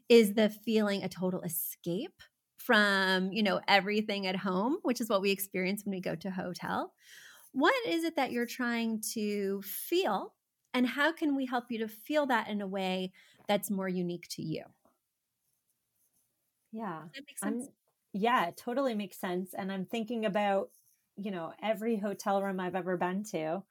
Is 0.09 0.33
the 0.33 0.49
feeling 0.49 1.03
a 1.03 1.09
total 1.09 1.41
escape 1.41 2.21
from, 2.57 3.31
you 3.31 3.41
know, 3.43 3.61
everything 3.65 4.27
at 4.27 4.35
home, 4.35 4.79
which 4.81 4.99
is 4.99 5.07
what 5.07 5.21
we 5.21 5.31
experience 5.31 5.85
when 5.85 5.95
we 5.95 6.01
go 6.01 6.15
to 6.15 6.27
a 6.27 6.31
hotel? 6.31 6.91
What 7.55 7.73
is 7.87 8.03
it 8.03 8.15
that 8.17 8.31
you're 8.31 8.45
trying 8.45 9.01
to 9.13 9.61
feel 9.63 10.35
and 10.73 10.87
how 10.87 11.11
can 11.13 11.35
we 11.35 11.45
help 11.45 11.71
you 11.71 11.79
to 11.79 11.87
feel 11.87 12.25
that 12.27 12.49
in 12.49 12.61
a 12.61 12.67
way 12.67 13.13
that's 13.47 13.71
more 13.71 13.89
unique 13.89 14.27
to 14.29 14.43
you? 14.43 14.63
Yeah 16.71 17.09
yeah 18.13 18.47
it 18.47 18.57
totally 18.57 18.93
makes 18.95 19.17
sense 19.19 19.53
and 19.53 19.71
i'm 19.71 19.85
thinking 19.85 20.25
about 20.25 20.69
you 21.17 21.31
know 21.31 21.53
every 21.61 21.97
hotel 21.97 22.41
room 22.41 22.59
i've 22.59 22.75
ever 22.75 22.97
been 22.97 23.23
to 23.23 23.61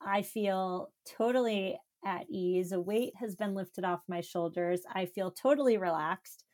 i 0.00 0.22
feel 0.22 0.92
totally 1.06 1.78
at 2.04 2.26
ease 2.28 2.72
a 2.72 2.80
weight 2.80 3.14
has 3.16 3.34
been 3.34 3.54
lifted 3.54 3.84
off 3.84 4.02
my 4.08 4.20
shoulders 4.20 4.82
i 4.92 5.06
feel 5.06 5.30
totally 5.30 5.78
relaxed 5.78 6.44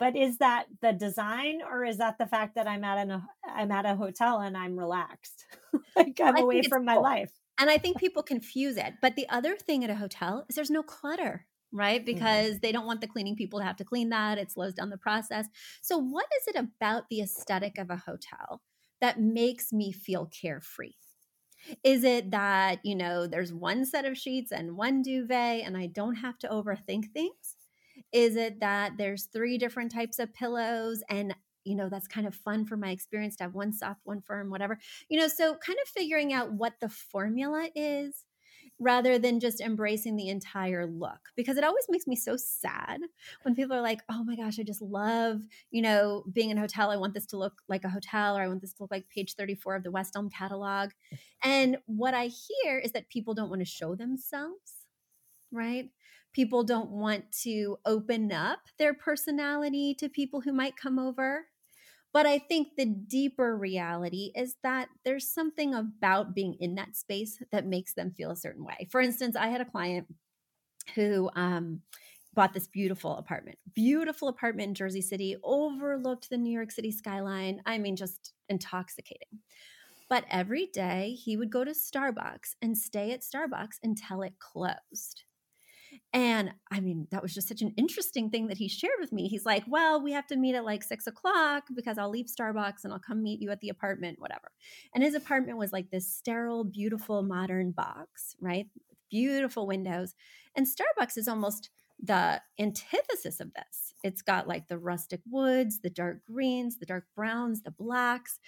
but 0.00 0.16
is 0.16 0.38
that 0.38 0.66
the 0.80 0.92
design 0.92 1.60
or 1.62 1.84
is 1.84 1.98
that 1.98 2.18
the 2.18 2.26
fact 2.26 2.56
that 2.56 2.66
i'm 2.66 2.82
at 2.82 2.98
an 2.98 3.22
i'm 3.46 3.70
at 3.70 3.86
a 3.86 3.94
hotel 3.94 4.40
and 4.40 4.56
i'm 4.56 4.76
relaxed? 4.76 5.46
Like 5.96 6.20
i'm 6.20 6.36
away 6.36 6.62
from 6.62 6.84
my 6.84 6.96
life. 6.96 7.30
and 7.58 7.70
i 7.70 7.78
think 7.78 7.98
people 7.98 8.22
confuse 8.22 8.76
it 8.76 8.94
but 9.02 9.14
the 9.14 9.28
other 9.28 9.56
thing 9.56 9.84
at 9.84 9.90
a 9.90 9.94
hotel 9.94 10.44
is 10.48 10.56
there's 10.56 10.70
no 10.70 10.82
clutter 10.82 11.46
right? 11.72 12.00
Mm-hmm. 12.00 12.14
because 12.14 12.50
mm-hmm. 12.50 12.58
they 12.62 12.72
don't 12.72 12.86
want 12.86 13.00
the 13.00 13.06
cleaning 13.06 13.36
people 13.36 13.60
to 13.60 13.64
have 13.64 13.76
to 13.76 13.84
clean 13.84 14.08
that 14.08 14.38
it 14.38 14.50
slows 14.50 14.74
down 14.74 14.90
the 14.90 14.98
process. 14.98 15.46
So 15.80 15.98
what 15.98 16.26
is 16.40 16.48
it 16.48 16.58
about 16.58 17.04
the 17.08 17.20
aesthetic 17.20 17.78
of 17.78 17.90
a 17.90 17.96
hotel 17.96 18.60
that 19.00 19.20
makes 19.20 19.72
me 19.72 19.92
feel 19.92 20.26
carefree? 20.26 20.94
Is 21.84 22.04
it 22.04 22.30
that 22.30 22.80
you 22.84 22.94
know 22.94 23.26
there's 23.26 23.52
one 23.52 23.84
set 23.84 24.04
of 24.04 24.16
sheets 24.16 24.50
and 24.50 24.76
one 24.76 25.02
duvet 25.02 25.62
and 25.66 25.76
i 25.76 25.86
don't 25.86 26.14
have 26.14 26.38
to 26.38 26.48
overthink 26.48 27.12
things 27.12 27.56
is 28.12 28.36
it 28.36 28.60
that 28.60 28.92
there's 28.96 29.24
three 29.24 29.58
different 29.58 29.92
types 29.92 30.18
of 30.18 30.32
pillows 30.34 31.02
and 31.08 31.34
you 31.64 31.74
know 31.74 31.88
that's 31.88 32.08
kind 32.08 32.26
of 32.26 32.34
fun 32.34 32.64
for 32.64 32.76
my 32.76 32.90
experience 32.90 33.36
to 33.36 33.44
have 33.44 33.54
one 33.54 33.72
soft 33.72 34.00
one 34.04 34.20
firm 34.20 34.50
whatever 34.50 34.78
you 35.08 35.18
know 35.18 35.28
so 35.28 35.54
kind 35.54 35.78
of 35.82 35.88
figuring 35.88 36.32
out 36.32 36.52
what 36.52 36.74
the 36.80 36.88
formula 36.88 37.68
is 37.74 38.24
rather 38.78 39.18
than 39.18 39.40
just 39.40 39.60
embracing 39.60 40.16
the 40.16 40.28
entire 40.28 40.86
look 40.86 41.20
because 41.36 41.58
it 41.58 41.64
always 41.64 41.84
makes 41.90 42.06
me 42.06 42.16
so 42.16 42.34
sad 42.36 42.98
when 43.42 43.54
people 43.54 43.76
are 43.76 43.82
like 43.82 44.00
oh 44.08 44.24
my 44.24 44.34
gosh 44.34 44.58
i 44.58 44.62
just 44.62 44.80
love 44.80 45.42
you 45.70 45.82
know 45.82 46.24
being 46.32 46.50
in 46.50 46.58
a 46.58 46.62
hotel 46.62 46.90
i 46.90 46.96
want 46.96 47.12
this 47.12 47.26
to 47.26 47.36
look 47.36 47.60
like 47.68 47.84
a 47.84 47.90
hotel 47.90 48.36
or 48.36 48.42
i 48.42 48.48
want 48.48 48.60
this 48.62 48.72
to 48.72 48.82
look 48.82 48.90
like 48.90 49.08
page 49.14 49.34
34 49.34 49.76
of 49.76 49.82
the 49.82 49.90
west 49.90 50.16
elm 50.16 50.30
catalog 50.30 50.90
and 51.44 51.76
what 51.86 52.14
i 52.14 52.26
hear 52.26 52.78
is 52.78 52.92
that 52.92 53.08
people 53.08 53.34
don't 53.34 53.50
want 53.50 53.60
to 53.60 53.66
show 53.66 53.94
themselves 53.94 54.72
right 55.52 55.90
people 56.32 56.62
don't 56.62 56.90
want 56.90 57.24
to 57.42 57.76
open 57.84 58.32
up 58.32 58.60
their 58.78 58.94
personality 58.94 59.94
to 59.98 60.08
people 60.08 60.40
who 60.40 60.52
might 60.52 60.76
come 60.76 60.98
over. 60.98 61.46
But 62.12 62.26
I 62.26 62.38
think 62.38 62.68
the 62.76 62.86
deeper 62.86 63.56
reality 63.56 64.32
is 64.34 64.56
that 64.64 64.88
there's 65.04 65.28
something 65.28 65.74
about 65.74 66.34
being 66.34 66.56
in 66.58 66.74
that 66.74 66.96
space 66.96 67.40
that 67.52 67.66
makes 67.66 67.94
them 67.94 68.10
feel 68.10 68.32
a 68.32 68.36
certain 68.36 68.64
way. 68.64 68.88
For 68.90 69.00
instance, 69.00 69.36
I 69.36 69.46
had 69.48 69.60
a 69.60 69.64
client 69.64 70.08
who 70.96 71.30
um, 71.36 71.82
bought 72.34 72.52
this 72.52 72.66
beautiful 72.66 73.16
apartment, 73.16 73.58
beautiful 73.74 74.26
apartment 74.26 74.68
in 74.68 74.74
Jersey 74.74 75.02
City, 75.02 75.36
overlooked 75.44 76.30
the 76.30 76.36
New 76.36 76.52
York 76.52 76.72
City 76.72 76.90
skyline. 76.90 77.62
I 77.64 77.78
mean, 77.78 77.94
just 77.94 78.32
intoxicating. 78.48 79.38
But 80.08 80.24
every 80.28 80.66
day 80.66 81.12
he 81.12 81.36
would 81.36 81.52
go 81.52 81.62
to 81.62 81.70
Starbucks 81.70 82.56
and 82.60 82.76
stay 82.76 83.12
at 83.12 83.20
Starbucks 83.20 83.78
until 83.84 84.22
it 84.22 84.34
closed. 84.40 85.22
And 86.12 86.52
I 86.72 86.80
mean, 86.80 87.06
that 87.12 87.22
was 87.22 87.32
just 87.32 87.46
such 87.46 87.62
an 87.62 87.72
interesting 87.76 88.30
thing 88.30 88.48
that 88.48 88.58
he 88.58 88.68
shared 88.68 88.98
with 89.00 89.12
me. 89.12 89.28
He's 89.28 89.46
like, 89.46 89.62
Well, 89.68 90.02
we 90.02 90.12
have 90.12 90.26
to 90.28 90.36
meet 90.36 90.56
at 90.56 90.64
like 90.64 90.82
six 90.82 91.06
o'clock 91.06 91.64
because 91.74 91.98
I'll 91.98 92.10
leave 92.10 92.26
Starbucks 92.26 92.84
and 92.84 92.92
I'll 92.92 92.98
come 92.98 93.22
meet 93.22 93.40
you 93.40 93.50
at 93.50 93.60
the 93.60 93.68
apartment, 93.68 94.20
whatever. 94.20 94.50
And 94.94 95.04
his 95.04 95.14
apartment 95.14 95.58
was 95.58 95.72
like 95.72 95.90
this 95.90 96.12
sterile, 96.12 96.64
beautiful, 96.64 97.22
modern 97.22 97.70
box, 97.70 98.34
right? 98.40 98.66
Beautiful 99.08 99.66
windows. 99.66 100.14
And 100.56 100.66
Starbucks 100.66 101.16
is 101.16 101.28
almost 101.28 101.70
the 102.02 102.40
antithesis 102.58 103.40
of 103.40 103.52
this. 103.54 103.94
It's 104.02 104.22
got 104.22 104.48
like 104.48 104.68
the 104.68 104.78
rustic 104.78 105.20
woods, 105.30 105.80
the 105.80 105.90
dark 105.90 106.24
greens, 106.24 106.78
the 106.78 106.86
dark 106.86 107.04
browns, 107.14 107.62
the 107.62 107.70
blacks. 107.70 108.38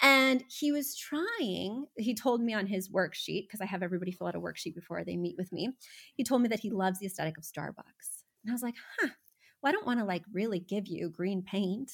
And 0.00 0.44
he 0.48 0.70
was 0.70 0.96
trying, 0.96 1.86
he 1.96 2.14
told 2.14 2.40
me 2.40 2.54
on 2.54 2.66
his 2.66 2.88
worksheet, 2.88 3.44
because 3.44 3.60
I 3.60 3.66
have 3.66 3.82
everybody 3.82 4.12
fill 4.12 4.28
out 4.28 4.36
a 4.36 4.40
worksheet 4.40 4.74
before 4.74 5.04
they 5.04 5.16
meet 5.16 5.36
with 5.36 5.52
me. 5.52 5.70
He 6.14 6.24
told 6.24 6.42
me 6.42 6.48
that 6.48 6.60
he 6.60 6.70
loves 6.70 6.98
the 6.98 7.06
aesthetic 7.06 7.36
of 7.36 7.44
Starbucks. 7.44 8.22
And 8.44 8.50
I 8.50 8.52
was 8.52 8.62
like, 8.62 8.76
huh, 9.00 9.08
well, 9.60 9.70
I 9.70 9.72
don't 9.72 9.86
want 9.86 9.98
to 9.98 10.04
like 10.04 10.22
really 10.32 10.60
give 10.60 10.86
you 10.86 11.08
green 11.08 11.42
paint 11.42 11.90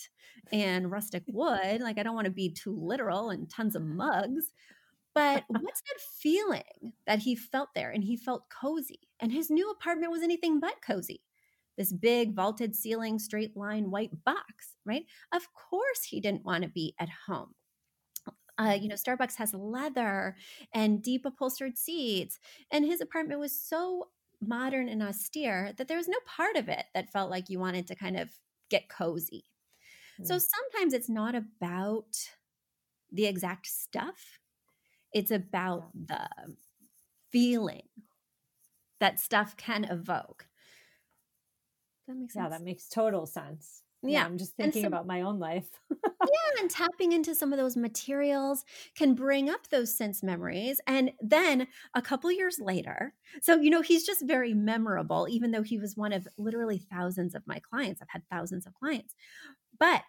and 0.53 0.91
rustic 0.91 1.23
wood. 1.29 1.81
Like, 1.81 1.99
I 1.99 2.03
don't 2.03 2.15
want 2.15 2.27
to 2.27 2.33
be 2.33 2.51
too 2.51 2.79
literal 2.79 3.31
and 3.31 3.49
tons 3.49 3.75
of 3.75 3.83
mugs. 3.83 4.53
But 5.15 5.45
what's 5.49 5.81
that 5.81 6.01
feeling 6.21 6.93
that 7.07 7.21
he 7.21 7.35
felt 7.35 7.71
there? 7.75 7.91
And 7.91 8.05
he 8.05 8.17
felt 8.17 8.51
cozy. 8.51 9.01
And 9.21 9.33
his 9.33 9.49
new 9.51 9.71
apartment 9.71 10.13
was 10.13 10.23
anything 10.23 10.61
but 10.61 10.83
cozy. 10.87 11.23
This 11.79 11.93
big 11.93 12.35
vaulted 12.35 12.77
ceiling, 12.77 13.19
straight 13.19 13.57
line, 13.57 13.91
white 13.91 14.25
box, 14.25 14.77
right? 14.85 15.07
Of 15.33 15.49
course, 15.55 16.05
he 16.05 16.21
didn't 16.21 16.45
want 16.45 16.63
to 16.63 16.69
be 16.69 16.95
at 17.01 17.09
home 17.27 17.55
uh, 18.59 18.77
you 18.81 18.89
know, 18.89 18.95
Starbucks 18.95 19.37
has 19.37 19.55
leather 19.55 20.37
and 20.73 21.03
deep 21.03 21.25
upholstered 21.27 21.77
seats. 21.79 22.39
And 22.71 22.85
his 22.85 23.01
apartment 23.01 23.41
was 23.41 23.59
so 23.59 24.11
modern 24.41 24.89
and 24.89 25.03
austere 25.03 25.73
that 25.77 25.89
there 25.89 25.97
was 25.97 26.09
no 26.09 26.19
part 26.27 26.57
of 26.57 26.69
it 26.69 26.87
that 26.95 27.11
felt 27.11 27.31
like 27.31 27.49
you 27.49 27.59
wanted 27.59 27.87
to 27.89 27.95
kind 27.95 28.17
of 28.19 28.39
get 28.71 28.89
cozy. 28.89 29.45
So 30.23 30.39
Mm. 30.39 30.41
sometimes 30.41 30.95
it's 30.95 31.09
not 31.11 31.35
about 31.35 32.17
the 33.11 33.27
exact 33.27 33.67
stuff, 33.67 34.41
it's 35.13 35.31
about 35.33 35.91
the 35.95 36.29
feeling 37.31 37.89
that 39.01 39.21
stuff 39.21 39.57
can 39.57 39.85
evoke. 39.85 40.49
That 42.07 42.17
makes 42.17 42.35
sense? 42.35 42.35
Yeah, 42.35 42.49
that 42.51 42.61
makes 42.63 42.89
total 42.89 43.25
sense. 43.27 43.84
Yeah. 44.13 44.25
I'm 44.25 44.39
just 44.39 44.57
thinking 44.57 44.83
some- 44.83 44.93
about 44.93 45.07
my 45.07 45.23
own 45.23 45.39
life. 45.39 45.69
Yeah, 46.27 46.63
and 46.63 46.71
tapping 46.71 47.13
into 47.13 47.35
some 47.35 47.53
of 47.53 47.59
those 47.59 47.77
materials 47.77 48.65
can 48.97 49.15
bring 49.15 49.51
up 49.51 49.69
those 49.69 49.95
sense 49.95 50.23
memories. 50.23 50.81
And 50.87 51.13
then 51.21 51.67
a 51.95 52.01
couple 52.01 52.33
years 52.33 52.59
later, 52.59 53.13
so, 53.43 53.57
you 53.61 53.69
know, 53.69 53.83
he's 53.83 54.07
just 54.07 54.27
very 54.27 54.55
memorable, 54.55 55.27
even 55.31 55.51
though 55.51 55.63
he 55.63 55.77
was 55.79 55.97
one 55.99 56.15
of 56.15 56.27
literally 56.39 56.79
thousands 56.79 57.35
of 57.35 57.47
my 57.47 57.59
clients. 57.59 58.01
I've 58.01 58.09
had 58.09 58.23
thousands 58.31 58.67
of 58.67 58.73
clients. 58.75 59.15
But 59.79 60.03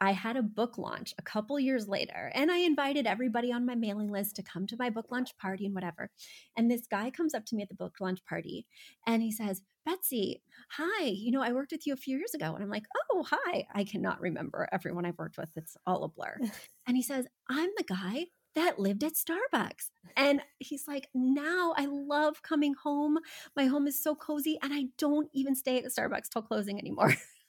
I 0.00 0.12
had 0.12 0.36
a 0.36 0.42
book 0.42 0.78
launch 0.78 1.14
a 1.18 1.22
couple 1.22 1.60
years 1.60 1.86
later, 1.86 2.32
and 2.34 2.50
I 2.50 2.58
invited 2.58 3.06
everybody 3.06 3.52
on 3.52 3.66
my 3.66 3.74
mailing 3.74 4.10
list 4.10 4.36
to 4.36 4.42
come 4.42 4.66
to 4.68 4.76
my 4.78 4.88
book 4.88 5.06
launch 5.10 5.36
party 5.36 5.66
and 5.66 5.74
whatever. 5.74 6.10
And 6.56 6.70
this 6.70 6.86
guy 6.90 7.10
comes 7.10 7.34
up 7.34 7.44
to 7.46 7.56
me 7.56 7.62
at 7.62 7.68
the 7.68 7.74
book 7.74 7.96
launch 8.00 8.24
party 8.24 8.66
and 9.06 9.22
he 9.22 9.30
says, 9.30 9.62
Betsy, 9.84 10.42
hi, 10.70 11.04
you 11.04 11.30
know, 11.30 11.42
I 11.42 11.52
worked 11.52 11.72
with 11.72 11.86
you 11.86 11.92
a 11.94 11.98
few 11.98 12.16
years 12.18 12.34
ago. 12.34 12.54
And 12.54 12.62
I'm 12.62 12.70
like, 12.70 12.84
oh, 13.12 13.24
hi. 13.28 13.66
I 13.74 13.84
cannot 13.84 14.20
remember 14.20 14.68
everyone 14.72 15.06
I've 15.06 15.18
worked 15.18 15.38
with. 15.38 15.50
It's 15.56 15.76
all 15.86 16.04
a 16.04 16.08
blur. 16.08 16.36
and 16.86 16.96
he 16.96 17.02
says, 17.02 17.26
I'm 17.48 17.70
the 17.76 17.84
guy 17.84 18.26
that 18.54 18.78
lived 18.78 19.04
at 19.04 19.12
Starbucks. 19.14 19.90
And 20.16 20.42
he's 20.58 20.88
like, 20.88 21.08
now 21.14 21.74
I 21.76 21.86
love 21.86 22.42
coming 22.42 22.74
home. 22.74 23.18
My 23.56 23.66
home 23.66 23.86
is 23.86 24.02
so 24.02 24.14
cozy, 24.14 24.58
and 24.62 24.72
I 24.74 24.86
don't 24.98 25.28
even 25.32 25.54
stay 25.54 25.78
at 25.78 25.84
the 25.84 25.90
Starbucks 25.90 26.28
till 26.32 26.42
closing 26.42 26.78
anymore. 26.78 27.14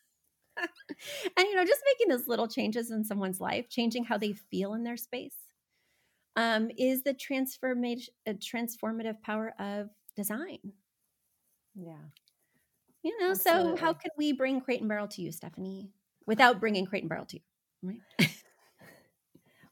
and, 1.37 1.45
you 1.47 1.55
know, 1.55 1.65
just 1.65 1.81
making 1.85 2.09
those 2.09 2.27
little 2.27 2.47
changes 2.47 2.91
in 2.91 3.03
someone's 3.03 3.41
life, 3.41 3.69
changing 3.69 4.03
how 4.05 4.17
they 4.17 4.33
feel 4.33 4.73
in 4.73 4.83
their 4.83 4.97
space, 4.97 5.35
um, 6.35 6.69
is 6.77 7.03
the 7.03 7.13
transformation, 7.13 8.13
uh, 8.27 8.33
transformative 8.33 9.21
power 9.21 9.53
of 9.59 9.89
design. 10.15 10.59
yeah. 11.75 11.95
You 13.03 13.19
know, 13.19 13.33
so 13.33 13.75
how 13.77 13.93
Absolutely. 13.93 13.93
can 13.93 14.11
we 14.17 14.33
bring 14.33 14.61
Crate 14.61 14.81
and 14.81 14.89
Barrel 14.89 15.07
to 15.09 15.21
you, 15.21 15.31
Stephanie, 15.31 15.89
without 16.27 16.59
bringing 16.59 16.85
Crate 16.85 17.03
and 17.03 17.09
Barrel 17.09 17.25
to 17.25 17.37
you? 17.37 17.43
Right? 17.83 18.01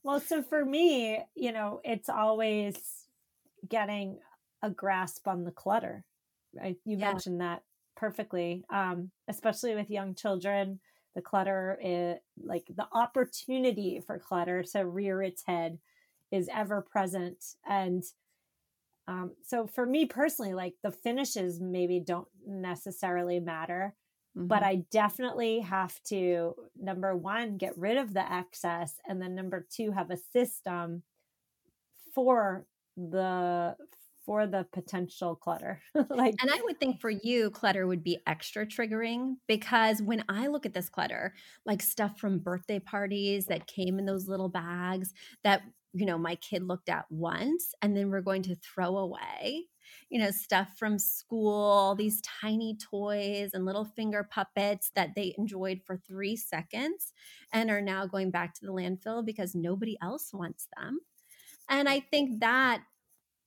Well, 0.03 0.19
so 0.19 0.41
for 0.41 0.63
me, 0.63 1.19
you 1.35 1.51
know, 1.51 1.81
it's 1.83 2.09
always 2.09 2.77
getting 3.67 4.19
a 4.61 4.69
grasp 4.69 5.27
on 5.27 5.43
the 5.43 5.51
clutter. 5.51 6.05
Right? 6.55 6.77
You 6.85 6.97
Yeah. 6.97 7.11
mentioned 7.11 7.41
that 7.41 7.63
perfectly. 7.99 8.65
Um, 8.69 9.11
especially 9.27 9.75
with 9.75 9.89
young 9.89 10.15
children, 10.15 10.79
the 11.15 11.21
clutter 11.21 11.79
is 11.81 12.17
like 12.41 12.65
the 12.69 12.87
opportunity 12.93 13.99
for 13.99 14.19
clutter 14.19 14.63
to 14.63 14.81
rear 14.81 15.21
its 15.21 15.43
head 15.45 15.79
is 16.31 16.49
ever 16.53 16.81
present. 16.81 17.43
And 17.67 18.03
um, 19.07 19.35
so 19.43 19.65
for 19.65 19.85
me 19.85 20.05
personally, 20.05 20.53
like 20.53 20.75
the 20.83 20.91
finishes 20.91 21.59
maybe 21.59 21.99
don't 21.99 22.27
necessarily 22.45 23.39
matter 23.39 23.95
but 24.47 24.63
Mhm. 24.63 24.63
I 24.63 24.77
definitely 24.89 25.59
have 25.59 26.01
to 26.05 26.55
number 26.75 27.15
one 27.15 27.57
get 27.57 27.77
rid 27.77 27.97
of 27.97 28.13
the 28.15 28.31
excess, 28.31 28.99
and 29.07 29.21
then 29.21 29.35
number 29.35 29.67
two 29.69 29.91
have 29.91 30.09
a 30.11 30.17
system 30.17 31.03
for 32.13 32.65
the 32.97 33.75
for 34.29 34.45
the 34.45 34.63
potential 34.71 35.35
clutter. 35.35 35.81
like 36.11 36.35
And 36.39 36.51
I 36.51 36.61
would 36.65 36.79
think 36.79 37.01
for 37.01 37.09
you, 37.09 37.49
clutter 37.49 37.87
would 37.87 38.03
be 38.03 38.19
extra 38.27 38.63
triggering 38.63 39.37
because 39.47 40.03
when 40.03 40.23
I 40.29 40.45
look 40.45 40.67
at 40.67 40.75
this 40.75 40.87
clutter, 40.87 41.33
like 41.65 41.81
stuff 41.81 42.19
from 42.19 42.37
birthday 42.37 42.77
parties 42.77 43.47
that 43.47 43.65
came 43.65 43.97
in 43.97 44.05
those 44.05 44.27
little 44.27 44.47
bags 44.47 45.15
that, 45.43 45.63
you 45.93 46.05
know, 46.05 46.19
my 46.19 46.35
kid 46.35 46.61
looked 46.61 46.89
at 46.89 47.05
once 47.09 47.73
and 47.81 47.97
then 47.97 48.11
we're 48.11 48.21
going 48.21 48.43
to 48.43 48.55
throw 48.57 48.97
away, 48.97 49.63
you 50.11 50.19
know, 50.19 50.29
stuff 50.29 50.67
from 50.77 50.99
school, 50.99 51.95
these 51.95 52.21
tiny 52.21 52.77
toys 52.77 53.49
and 53.55 53.65
little 53.65 53.85
finger 53.95 54.29
puppets 54.29 54.91
that 54.93 55.15
they 55.15 55.33
enjoyed 55.39 55.81
for 55.87 55.97
three 55.97 56.35
seconds 56.35 57.13
and 57.51 57.71
are 57.71 57.81
now 57.81 58.05
going 58.05 58.29
back 58.29 58.53
to 58.53 58.67
the 58.67 58.71
landfill 58.71 59.25
because 59.25 59.55
nobody 59.55 59.97
else 60.03 60.29
wants 60.31 60.67
them. 60.77 60.99
And 61.67 61.87
I 61.87 61.99
think 61.99 62.41
that 62.41 62.83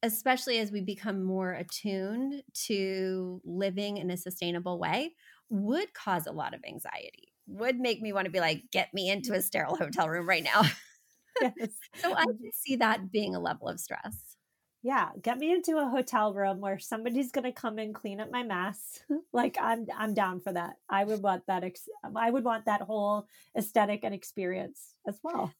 especially 0.02 0.58
as 0.58 0.72
we 0.72 0.80
become 0.80 1.22
more 1.22 1.52
attuned 1.52 2.42
to 2.66 3.40
living 3.44 3.98
in 3.98 4.10
a 4.10 4.16
sustainable 4.16 4.78
way, 4.78 5.14
would 5.50 5.92
cause 5.94 6.26
a 6.26 6.32
lot 6.32 6.54
of 6.54 6.60
anxiety, 6.66 7.32
would 7.46 7.78
make 7.78 8.00
me 8.02 8.12
want 8.12 8.24
to 8.26 8.30
be 8.30 8.40
like, 8.40 8.64
get 8.72 8.92
me 8.94 9.10
into 9.10 9.34
a 9.34 9.42
sterile 9.42 9.76
hotel 9.76 10.08
room 10.08 10.28
right 10.28 10.44
now. 10.44 10.62
yes. 11.40 11.70
so 11.96 12.14
I 12.14 12.24
can 12.24 12.50
see 12.54 12.76
that 12.76 13.10
being 13.12 13.34
a 13.34 13.40
level 13.40 13.68
of 13.68 13.80
stress. 13.80 14.36
yeah, 14.82 15.10
get 15.22 15.38
me 15.38 15.52
into 15.52 15.78
a 15.78 15.88
hotel 15.88 16.34
room 16.34 16.60
where 16.60 16.78
somebody's 16.78 17.30
gonna 17.30 17.52
come 17.52 17.78
and 17.78 17.94
clean 17.94 18.20
up 18.20 18.30
my 18.32 18.42
mess. 18.42 19.00
like 19.32 19.56
I'm 19.60 19.86
I'm 19.96 20.14
down 20.14 20.40
for 20.40 20.52
that. 20.52 20.74
I 20.88 21.04
would 21.04 21.22
want 21.22 21.44
that. 21.46 21.62
Ex- 21.64 21.88
I 22.16 22.30
would 22.30 22.44
want 22.44 22.64
that 22.66 22.82
whole 22.82 23.26
aesthetic 23.56 24.00
and 24.02 24.14
experience 24.14 24.94
as 25.06 25.20
well. 25.22 25.52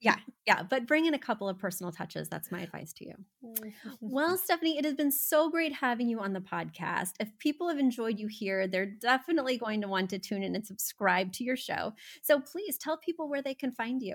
Yeah, 0.00 0.16
yeah, 0.46 0.62
but 0.62 0.86
bring 0.86 1.06
in 1.06 1.14
a 1.14 1.18
couple 1.18 1.48
of 1.48 1.58
personal 1.58 1.90
touches. 1.90 2.28
That's 2.28 2.52
my 2.52 2.60
advice 2.60 2.92
to 2.94 3.04
you. 3.04 3.14
Well, 4.00 4.36
Stephanie, 4.44 4.78
it 4.78 4.84
has 4.84 4.94
been 4.94 5.10
so 5.10 5.50
great 5.50 5.72
having 5.72 6.08
you 6.08 6.20
on 6.20 6.32
the 6.32 6.40
podcast. 6.40 7.14
If 7.18 7.36
people 7.38 7.68
have 7.68 7.78
enjoyed 7.78 8.18
you 8.18 8.28
here, 8.28 8.68
they're 8.68 8.86
definitely 8.86 9.58
going 9.58 9.80
to 9.80 9.88
want 9.88 10.10
to 10.10 10.18
tune 10.20 10.44
in 10.44 10.54
and 10.54 10.64
subscribe 10.64 11.32
to 11.34 11.44
your 11.44 11.56
show. 11.56 11.94
So 12.22 12.38
please 12.38 12.78
tell 12.78 12.96
people 12.96 13.28
where 13.28 13.42
they 13.42 13.54
can 13.54 13.72
find 13.72 14.00
you. 14.00 14.14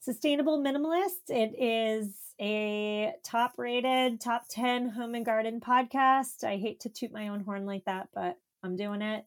Sustainable 0.00 0.58
Minimalist. 0.58 1.28
It 1.28 1.54
is 1.62 2.14
a 2.40 3.12
top 3.22 3.52
rated, 3.58 4.22
top 4.22 4.46
10 4.48 4.88
home 4.88 5.14
and 5.14 5.26
garden 5.26 5.60
podcast. 5.60 6.44
I 6.44 6.56
hate 6.56 6.80
to 6.80 6.88
toot 6.88 7.12
my 7.12 7.28
own 7.28 7.40
horn 7.40 7.66
like 7.66 7.84
that, 7.84 8.08
but 8.14 8.38
I'm 8.62 8.76
doing 8.76 9.02
it. 9.02 9.26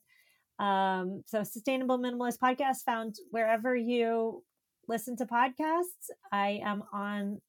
Um, 0.58 1.24
so, 1.28 1.44
Sustainable 1.44 2.00
Minimalist 2.00 2.40
podcast 2.40 2.84
found 2.86 3.18
wherever 3.30 3.76
you 3.76 4.44
listen 4.88 5.16
to 5.18 5.26
podcasts. 5.26 6.10
I 6.32 6.62
am 6.64 6.84
on 6.92 7.42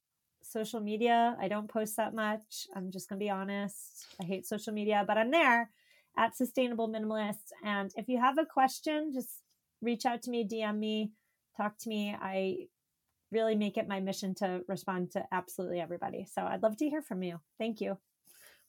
social 0.43 0.81
media. 0.81 1.37
I 1.41 1.49
don't 1.49 1.69
post 1.69 1.97
that 1.97 2.15
much. 2.15 2.67
I'm 2.75 2.91
just 2.91 3.09
going 3.09 3.19
to 3.19 3.25
be 3.25 3.31
honest. 3.31 4.07
I 4.21 4.25
hate 4.25 4.47
social 4.47 4.73
media, 4.73 5.05
but 5.07 5.19
I'm 5.19 5.31
there 5.31 5.71
at 6.17 6.37
Sustainable 6.37 6.89
Minimalists. 6.89 7.53
And 7.65 7.91
if 7.97 8.09
you 8.09 8.21
have 8.21 8.39
a 8.39 8.47
question, 8.47 9.13
just 9.13 9.41
reach 9.83 10.07
out 10.07 10.23
to 10.23 10.31
me, 10.31 10.47
DM 10.47 10.79
me, 10.79 11.13
talk 11.57 11.79
to 11.79 11.89
me. 11.89 12.15
I 12.21 12.69
really 13.33 13.57
make 13.57 13.77
it 13.77 13.89
my 13.89 14.01
mission 14.01 14.35
to 14.37 14.61
respond 14.69 15.11
to 15.13 15.25
absolutely 15.33 15.81
everybody. 15.81 16.27
So 16.33 16.43
I'd 16.43 16.63
love 16.63 16.77
to 16.79 16.89
hear 16.89 17.03
from 17.03 17.23
you. 17.23 17.41
Thank 17.59 17.81
you. 17.81 17.99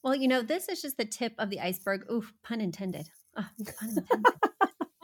Well, 0.02 0.14
you 0.14 0.28
know, 0.28 0.42
this 0.42 0.68
is 0.68 0.82
just 0.82 0.98
the 0.98 1.04
tip 1.04 1.34
of 1.38 1.50
the 1.50 1.60
iceberg. 1.60 2.10
Oof, 2.10 2.32
pun 2.42 2.60
intended. 2.60 3.10
Ah, 3.36 3.50
pun 3.78 3.88
intended. 3.90 4.34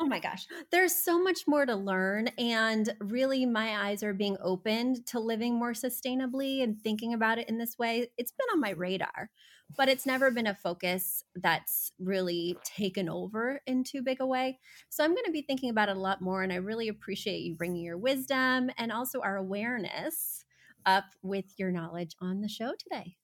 Oh 0.02 0.04
my 0.04 0.18
gosh. 0.18 0.48
There's 0.72 0.92
so 0.92 1.22
much 1.22 1.46
more 1.46 1.64
to 1.64 1.76
learn. 1.76 2.26
And 2.36 2.92
really, 2.98 3.46
my 3.46 3.86
eyes 3.86 4.02
are 4.02 4.12
being 4.12 4.36
opened 4.42 5.06
to 5.06 5.20
living 5.20 5.54
more 5.54 5.74
sustainably 5.74 6.60
and 6.64 6.76
thinking 6.76 7.14
about 7.14 7.38
it 7.38 7.48
in 7.48 7.56
this 7.56 7.78
way. 7.78 8.08
It's 8.18 8.32
been 8.32 8.48
on 8.52 8.58
my 8.58 8.70
radar, 8.70 9.30
but 9.76 9.88
it's 9.88 10.04
never 10.04 10.32
been 10.32 10.48
a 10.48 10.56
focus 10.56 11.22
that's 11.36 11.92
really 12.00 12.58
taken 12.64 13.08
over 13.08 13.60
in 13.64 13.84
too 13.84 14.02
big 14.02 14.20
a 14.20 14.26
way. 14.26 14.58
So 14.88 15.04
I'm 15.04 15.12
going 15.12 15.24
to 15.26 15.30
be 15.30 15.42
thinking 15.42 15.70
about 15.70 15.88
it 15.88 15.96
a 15.96 16.00
lot 16.00 16.20
more. 16.20 16.42
And 16.42 16.52
I 16.52 16.56
really 16.56 16.88
appreciate 16.88 17.42
you 17.42 17.54
bringing 17.54 17.84
your 17.84 17.96
wisdom 17.96 18.70
and 18.76 18.90
also 18.90 19.20
our 19.20 19.36
awareness 19.36 20.44
up 20.84 21.04
with 21.22 21.44
your 21.58 21.70
knowledge 21.70 22.16
on 22.20 22.40
the 22.40 22.48
show 22.48 22.72
today. 22.76 23.14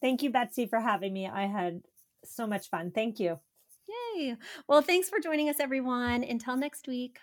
Thank 0.00 0.24
you, 0.24 0.30
Betsy, 0.30 0.66
for 0.66 0.80
having 0.80 1.12
me. 1.12 1.28
I 1.28 1.46
had 1.46 1.82
so 2.24 2.44
much 2.44 2.68
fun. 2.70 2.90
Thank 2.90 3.20
you. 3.20 3.38
Yay. 4.16 4.36
Well, 4.68 4.82
thanks 4.82 5.08
for 5.08 5.20
joining 5.20 5.48
us, 5.48 5.60
everyone. 5.60 6.24
Until 6.24 6.56
next 6.56 6.88
week. 6.88 7.18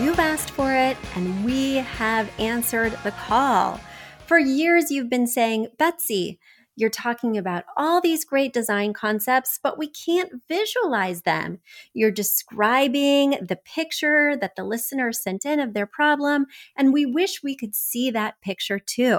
You've 0.00 0.18
asked 0.18 0.50
for 0.50 0.72
it, 0.72 0.96
and 1.14 1.44
we 1.44 1.76
have 1.76 2.30
answered 2.38 2.96
the 3.04 3.10
call. 3.10 3.78
For 4.26 4.38
years, 4.38 4.90
you've 4.90 5.10
been 5.10 5.26
saying, 5.26 5.68
Betsy, 5.78 6.38
you're 6.76 6.88
talking 6.88 7.36
about 7.36 7.64
all 7.76 8.00
these 8.00 8.24
great 8.24 8.54
design 8.54 8.94
concepts, 8.94 9.58
but 9.62 9.76
we 9.76 9.88
can't 9.88 10.42
visualize 10.48 11.22
them. 11.22 11.58
You're 11.92 12.10
describing 12.10 13.32
the 13.46 13.58
picture 13.62 14.34
that 14.36 14.56
the 14.56 14.64
listener 14.64 15.12
sent 15.12 15.44
in 15.44 15.60
of 15.60 15.74
their 15.74 15.86
problem, 15.86 16.46
and 16.76 16.92
we 16.92 17.04
wish 17.04 17.42
we 17.42 17.54
could 17.54 17.74
see 17.74 18.10
that 18.12 18.40
picture 18.40 18.78
too. 18.78 19.18